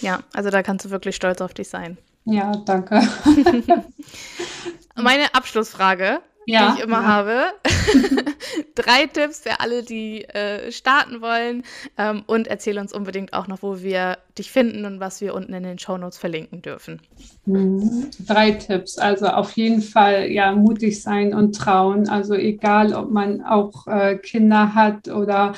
[0.00, 1.98] Ja, also da kannst du wirklich stolz auf dich sein.
[2.24, 3.00] Ja, danke.
[4.96, 7.06] Meine Abschlussfrage ja, die ich immer ja.
[7.06, 7.44] habe.
[8.74, 11.64] Drei Tipps für alle, die äh, starten wollen.
[11.98, 15.52] Ähm, und erzähl uns unbedingt auch noch, wo wir dich finden und was wir unten
[15.52, 17.00] in den Shownotes verlinken dürfen.
[17.46, 18.10] Mhm.
[18.26, 18.98] Drei Tipps.
[18.98, 22.08] Also auf jeden Fall ja mutig sein und trauen.
[22.08, 25.54] Also egal, ob man auch äh, Kinder hat oder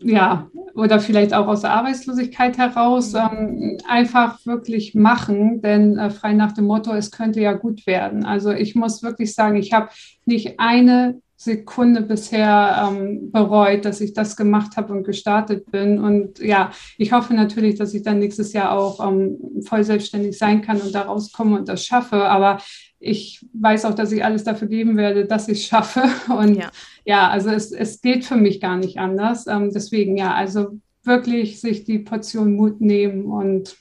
[0.00, 3.18] ja, oder vielleicht auch aus der Arbeitslosigkeit heraus, mhm.
[3.18, 8.24] ähm, einfach wirklich machen, denn äh, frei nach dem Motto, es könnte ja gut werden.
[8.24, 9.88] Also ich muss wirklich sagen, ich habe
[10.24, 16.00] nicht eine Sekunde bisher ähm, bereut, dass ich das gemacht habe und gestartet bin.
[16.00, 20.62] Und ja, ich hoffe natürlich, dass ich dann nächstes Jahr auch ähm, voll selbstständig sein
[20.62, 22.24] kann und da rauskomme und das schaffe.
[22.24, 22.58] Aber
[23.00, 26.02] ich weiß auch, dass ich alles dafür geben werde, dass ich es schaffe.
[26.28, 26.70] Und ja,
[27.08, 29.46] ja also es, es geht für mich gar nicht anders.
[29.46, 33.76] Ähm, deswegen ja, also wirklich sich die Portion Mut nehmen und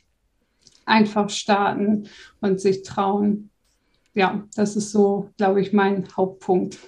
[0.85, 2.07] einfach starten
[2.39, 3.49] und sich trauen.
[4.13, 6.79] Ja, das ist so, glaube ich, mein Hauptpunkt.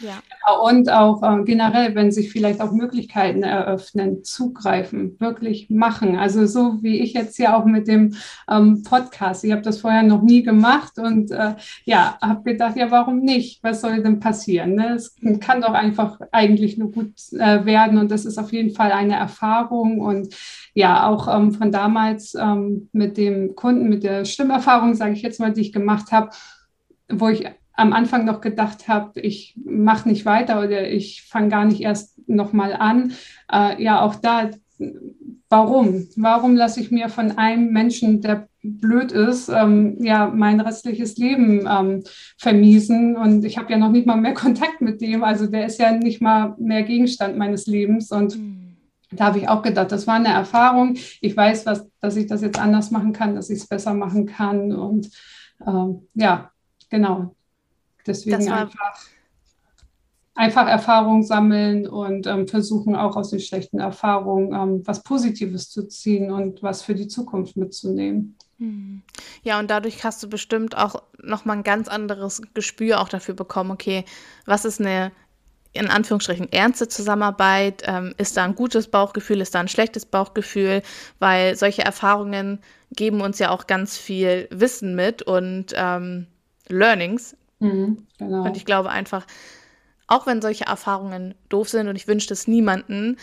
[0.00, 0.22] Ja.
[0.62, 6.16] Und auch äh, generell, wenn sich vielleicht auch Möglichkeiten eröffnen, zugreifen, wirklich machen.
[6.16, 8.14] Also so wie ich jetzt ja auch mit dem
[8.50, 9.44] ähm, Podcast.
[9.44, 13.62] Ich habe das vorher noch nie gemacht und äh, ja, habe gedacht, ja, warum nicht?
[13.62, 14.74] Was soll denn passieren?
[14.74, 14.94] Ne?
[14.94, 18.92] Es kann doch einfach eigentlich nur gut äh, werden und das ist auf jeden Fall
[18.92, 20.34] eine Erfahrung und
[20.74, 25.40] ja, auch ähm, von damals ähm, mit dem Kunden, mit der Stimmerfahrung, sage ich jetzt
[25.40, 26.30] mal, die ich gemacht habe,
[27.08, 27.46] wo ich
[27.76, 32.18] am Anfang noch gedacht habe, ich mache nicht weiter oder ich fange gar nicht erst
[32.28, 33.12] nochmal an.
[33.52, 34.50] Äh, ja, auch da,
[35.48, 36.08] warum?
[36.16, 41.68] Warum lasse ich mir von einem Menschen, der blöd ist, ähm, ja, mein restliches Leben
[41.70, 42.02] ähm,
[42.38, 43.16] vermiesen?
[43.16, 45.22] Und ich habe ja noch nicht mal mehr Kontakt mit dem.
[45.22, 48.10] Also der ist ja nicht mal mehr Gegenstand meines Lebens.
[48.10, 48.56] Und mhm.
[49.12, 50.96] Da habe ich auch gedacht, das war eine Erfahrung.
[51.20, 54.26] Ich weiß, was, dass ich das jetzt anders machen kann, dass ich es besser machen
[54.26, 54.72] kann.
[54.72, 55.10] Und
[55.64, 56.50] ähm, ja,
[56.90, 57.35] genau,
[58.06, 59.00] Deswegen einfach,
[60.34, 65.88] einfach Erfahrung sammeln und ähm, versuchen auch aus den schlechten Erfahrungen ähm, was Positives zu
[65.88, 68.36] ziehen und was für die Zukunft mitzunehmen.
[68.58, 69.02] Hm.
[69.42, 73.70] Ja, und dadurch hast du bestimmt auch nochmal ein ganz anderes Gespür auch dafür bekommen,
[73.70, 74.04] okay,
[74.44, 75.12] was ist eine
[75.76, 77.82] in Anführungsstrichen ernste Zusammenarbeit?
[77.86, 79.40] Ähm, ist da ein gutes Bauchgefühl?
[79.40, 80.82] Ist da ein schlechtes Bauchgefühl?
[81.18, 82.60] Weil solche Erfahrungen
[82.92, 86.26] geben uns ja auch ganz viel Wissen mit und ähm,
[86.68, 88.44] Learnings, Mhm, genau.
[88.44, 89.26] Und ich glaube einfach,
[90.06, 93.16] auch wenn solche Erfahrungen doof sind und ich wünsche das niemanden,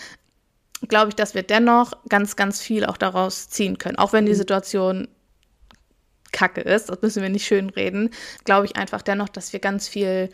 [0.88, 3.98] glaube ich, dass wir dennoch ganz, ganz viel auch daraus ziehen können.
[3.98, 4.38] Auch wenn die mhm.
[4.38, 5.08] Situation
[6.32, 8.10] kacke ist, das müssen wir nicht schön reden,
[8.44, 10.30] glaube ich einfach dennoch, dass wir ganz viel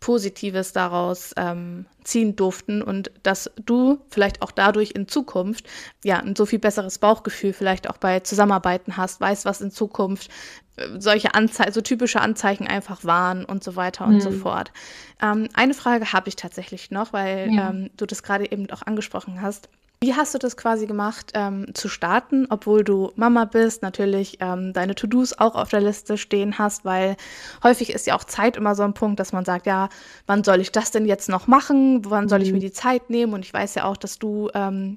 [0.00, 5.66] Positives daraus ähm, ziehen durften und dass du vielleicht auch dadurch in Zukunft
[6.02, 10.30] ja ein so viel besseres Bauchgefühl vielleicht auch bei Zusammenarbeiten hast, weißt, was in Zukunft
[10.76, 14.20] äh, solche Anzeichen, so typische Anzeichen einfach waren und so weiter und mhm.
[14.20, 14.72] so fort.
[15.20, 17.68] Ähm, eine Frage habe ich tatsächlich noch, weil ja.
[17.68, 19.68] ähm, du das gerade eben auch angesprochen hast.
[20.02, 24.72] Wie hast du das quasi gemacht, ähm, zu starten, obwohl du Mama bist, natürlich ähm,
[24.72, 27.18] deine To-Dos auch auf der Liste stehen hast, weil
[27.62, 29.90] häufig ist ja auch Zeit immer so ein Punkt, dass man sagt, ja,
[30.26, 32.02] wann soll ich das denn jetzt noch machen?
[32.06, 32.62] Wann soll ich mir mhm.
[32.62, 33.34] die Zeit nehmen?
[33.34, 34.96] Und ich weiß ja auch, dass du, ähm,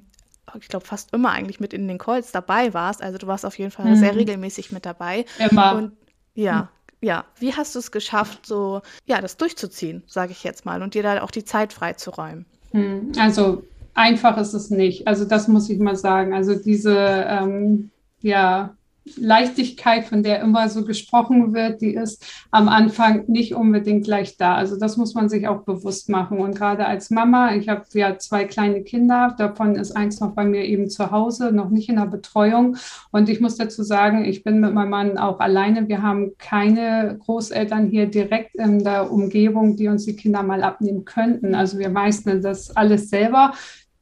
[0.58, 3.02] ich glaube, fast immer eigentlich mit in den Calls dabei warst.
[3.02, 3.96] Also du warst auf jeden Fall mhm.
[3.96, 5.26] sehr regelmäßig mit dabei.
[5.38, 5.74] Immer.
[5.74, 5.92] Und
[6.32, 6.70] ja,
[7.02, 7.08] mhm.
[7.08, 7.24] ja.
[7.38, 11.02] Wie hast du es geschafft, so, ja, das durchzuziehen, sage ich jetzt mal, und dir
[11.02, 12.46] da auch die Zeit freizuräumen?
[12.72, 13.12] Mhm.
[13.18, 15.06] Also einfach ist es nicht.
[15.06, 16.34] Also das muss ich mal sagen.
[16.34, 16.96] Also diese
[17.28, 17.90] ähm,
[18.20, 18.76] ja,
[19.16, 24.54] Leichtigkeit, von der immer so gesprochen wird, die ist am Anfang nicht unbedingt gleich da.
[24.54, 26.38] Also das muss man sich auch bewusst machen.
[26.38, 30.44] Und gerade als Mama, ich habe ja zwei kleine Kinder, davon ist eins noch bei
[30.44, 32.76] mir eben zu Hause, noch nicht in der Betreuung.
[33.10, 35.88] Und ich muss dazu sagen, ich bin mit meinem Mann auch alleine.
[35.88, 41.04] Wir haben keine Großeltern hier direkt in der Umgebung, die uns die Kinder mal abnehmen
[41.04, 41.54] könnten.
[41.54, 43.52] Also wir meistern das alles selber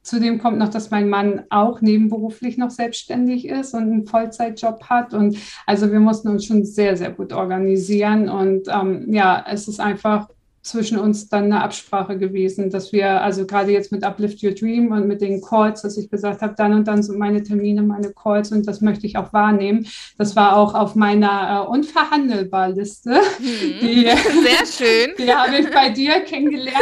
[0.03, 5.13] Zudem kommt noch, dass mein Mann auch nebenberuflich noch selbstständig ist und einen Vollzeitjob hat.
[5.13, 8.27] Und also wir mussten uns schon sehr, sehr gut organisieren.
[8.27, 10.27] Und ähm, ja, es ist einfach
[10.63, 14.93] zwischen uns dann eine Absprache gewesen, dass wir, also gerade jetzt mit Uplift Your Dream
[14.93, 18.13] und mit den Calls, dass ich gesagt habe, dann und dann sind meine Termine, meine
[18.13, 19.85] Calls und das möchte ich auch wahrnehmen.
[20.17, 23.09] Das war auch auf meiner äh, unverhandelbar Liste.
[23.39, 23.79] Mhm.
[23.81, 25.15] Die, Sehr schön.
[25.17, 26.77] Die habe ich bei dir kennengelernt.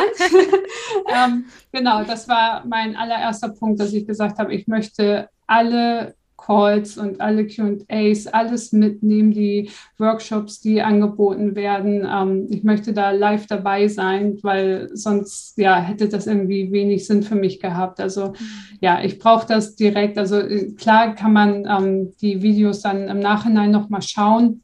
[1.07, 6.13] ähm, genau, das war mein allererster Punkt, dass ich gesagt habe, ich möchte alle
[6.45, 12.07] Calls und alle QAs, alles mitnehmen, die Workshops, die angeboten werden.
[12.09, 17.23] Ähm, ich möchte da live dabei sein, weil sonst ja, hätte das irgendwie wenig Sinn
[17.23, 17.99] für mich gehabt.
[17.99, 18.35] Also mhm.
[18.81, 20.17] ja, ich brauche das direkt.
[20.17, 24.63] Also äh, klar kann man ähm, die Videos dann im Nachhinein nochmal schauen.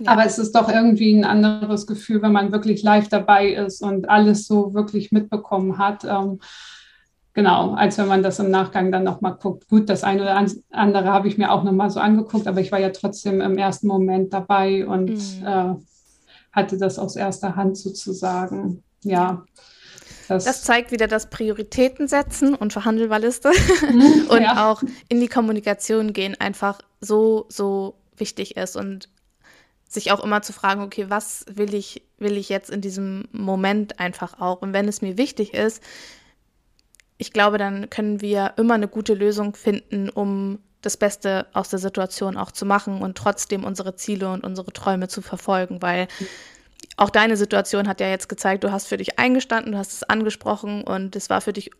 [0.00, 0.12] Ja.
[0.12, 4.08] Aber es ist doch irgendwie ein anderes Gefühl, wenn man wirklich live dabei ist und
[4.08, 6.04] alles so wirklich mitbekommen hat.
[6.04, 6.38] Ähm,
[7.38, 9.68] Genau, als wenn man das im Nachgang dann nochmal guckt.
[9.68, 12.80] Gut, das eine oder andere habe ich mir auch nochmal so angeguckt, aber ich war
[12.80, 15.46] ja trotzdem im ersten Moment dabei und mhm.
[15.46, 15.74] äh,
[16.50, 18.82] hatte das aus erster Hand sozusagen.
[19.04, 19.44] Ja.
[20.26, 23.52] Das, das, zeigt wieder das Prioritäten setzen und Verhandelbarliste
[23.88, 24.68] mhm, und ja.
[24.68, 29.10] auch in die Kommunikation gehen einfach so, so wichtig ist und
[29.88, 34.00] sich auch immer zu fragen, okay, was will ich, will ich jetzt in diesem Moment
[34.00, 34.60] einfach auch?
[34.60, 35.80] Und wenn es mir wichtig ist,
[37.18, 41.80] ich glaube, dann können wir immer eine gute Lösung finden, um das Beste aus der
[41.80, 46.06] Situation auch zu machen und trotzdem unsere Ziele und unsere Träume zu verfolgen, weil
[46.96, 50.02] auch deine Situation hat ja jetzt gezeigt, du hast für dich eingestanden, du hast es
[50.04, 51.70] angesprochen und es war für dich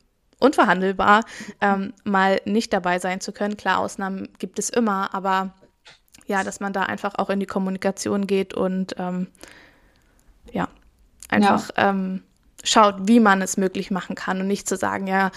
[0.40, 1.24] unverhandelbar,
[1.60, 3.56] ähm, mal nicht dabei sein zu können.
[3.56, 5.54] Klar, Ausnahmen gibt es immer, aber
[6.26, 9.28] ja, dass man da einfach auch in die Kommunikation geht und ähm,
[10.52, 10.68] ja,
[11.28, 11.90] einfach ja.
[11.90, 12.22] Ähm,
[12.68, 15.30] schaut, wie man es möglich machen kann und nicht zu sagen, ja,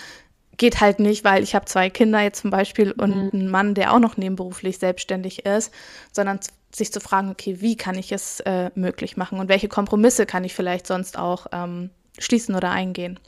[0.57, 3.29] geht halt nicht, weil ich habe zwei Kinder jetzt zum Beispiel und mhm.
[3.33, 5.73] einen Mann, der auch noch nebenberuflich selbstständig ist,
[6.11, 6.39] sondern
[6.73, 10.43] sich zu fragen, okay, wie kann ich es äh, möglich machen und welche Kompromisse kann
[10.43, 13.19] ich vielleicht sonst auch ähm, schließen oder eingehen.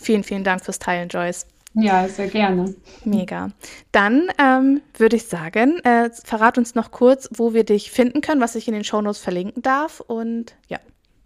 [0.00, 1.46] Vielen, vielen Dank fürs Teilen, Joyce.
[1.74, 2.74] Ja, sehr gerne.
[3.04, 3.50] Mega.
[3.92, 8.40] Dann ähm, würde ich sagen, äh, verrat uns noch kurz, wo wir dich finden können,
[8.40, 10.78] was ich in den Shownotes verlinken darf und ja.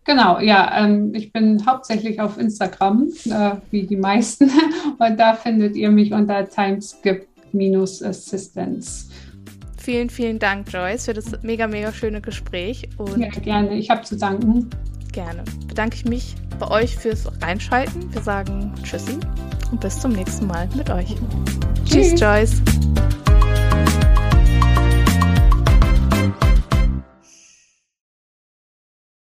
[0.07, 4.48] Genau, ja, ähm, ich bin hauptsächlich auf Instagram, äh, wie die meisten,
[4.98, 9.07] und da findet ihr mich unter timeskip-assistance.
[9.76, 12.88] Vielen, vielen Dank, Joyce, für das mega, mega schöne Gespräch.
[12.98, 13.74] Und ja, gerne.
[13.74, 14.70] Ich habe zu danken.
[15.12, 15.42] Gerne.
[15.66, 18.12] Bedanke ich mich bei euch fürs Reinschalten.
[18.12, 19.18] Wir sagen Tschüssi
[19.70, 21.14] und bis zum nächsten Mal mit euch.
[21.84, 22.62] Tschüss, Tschüss Joyce.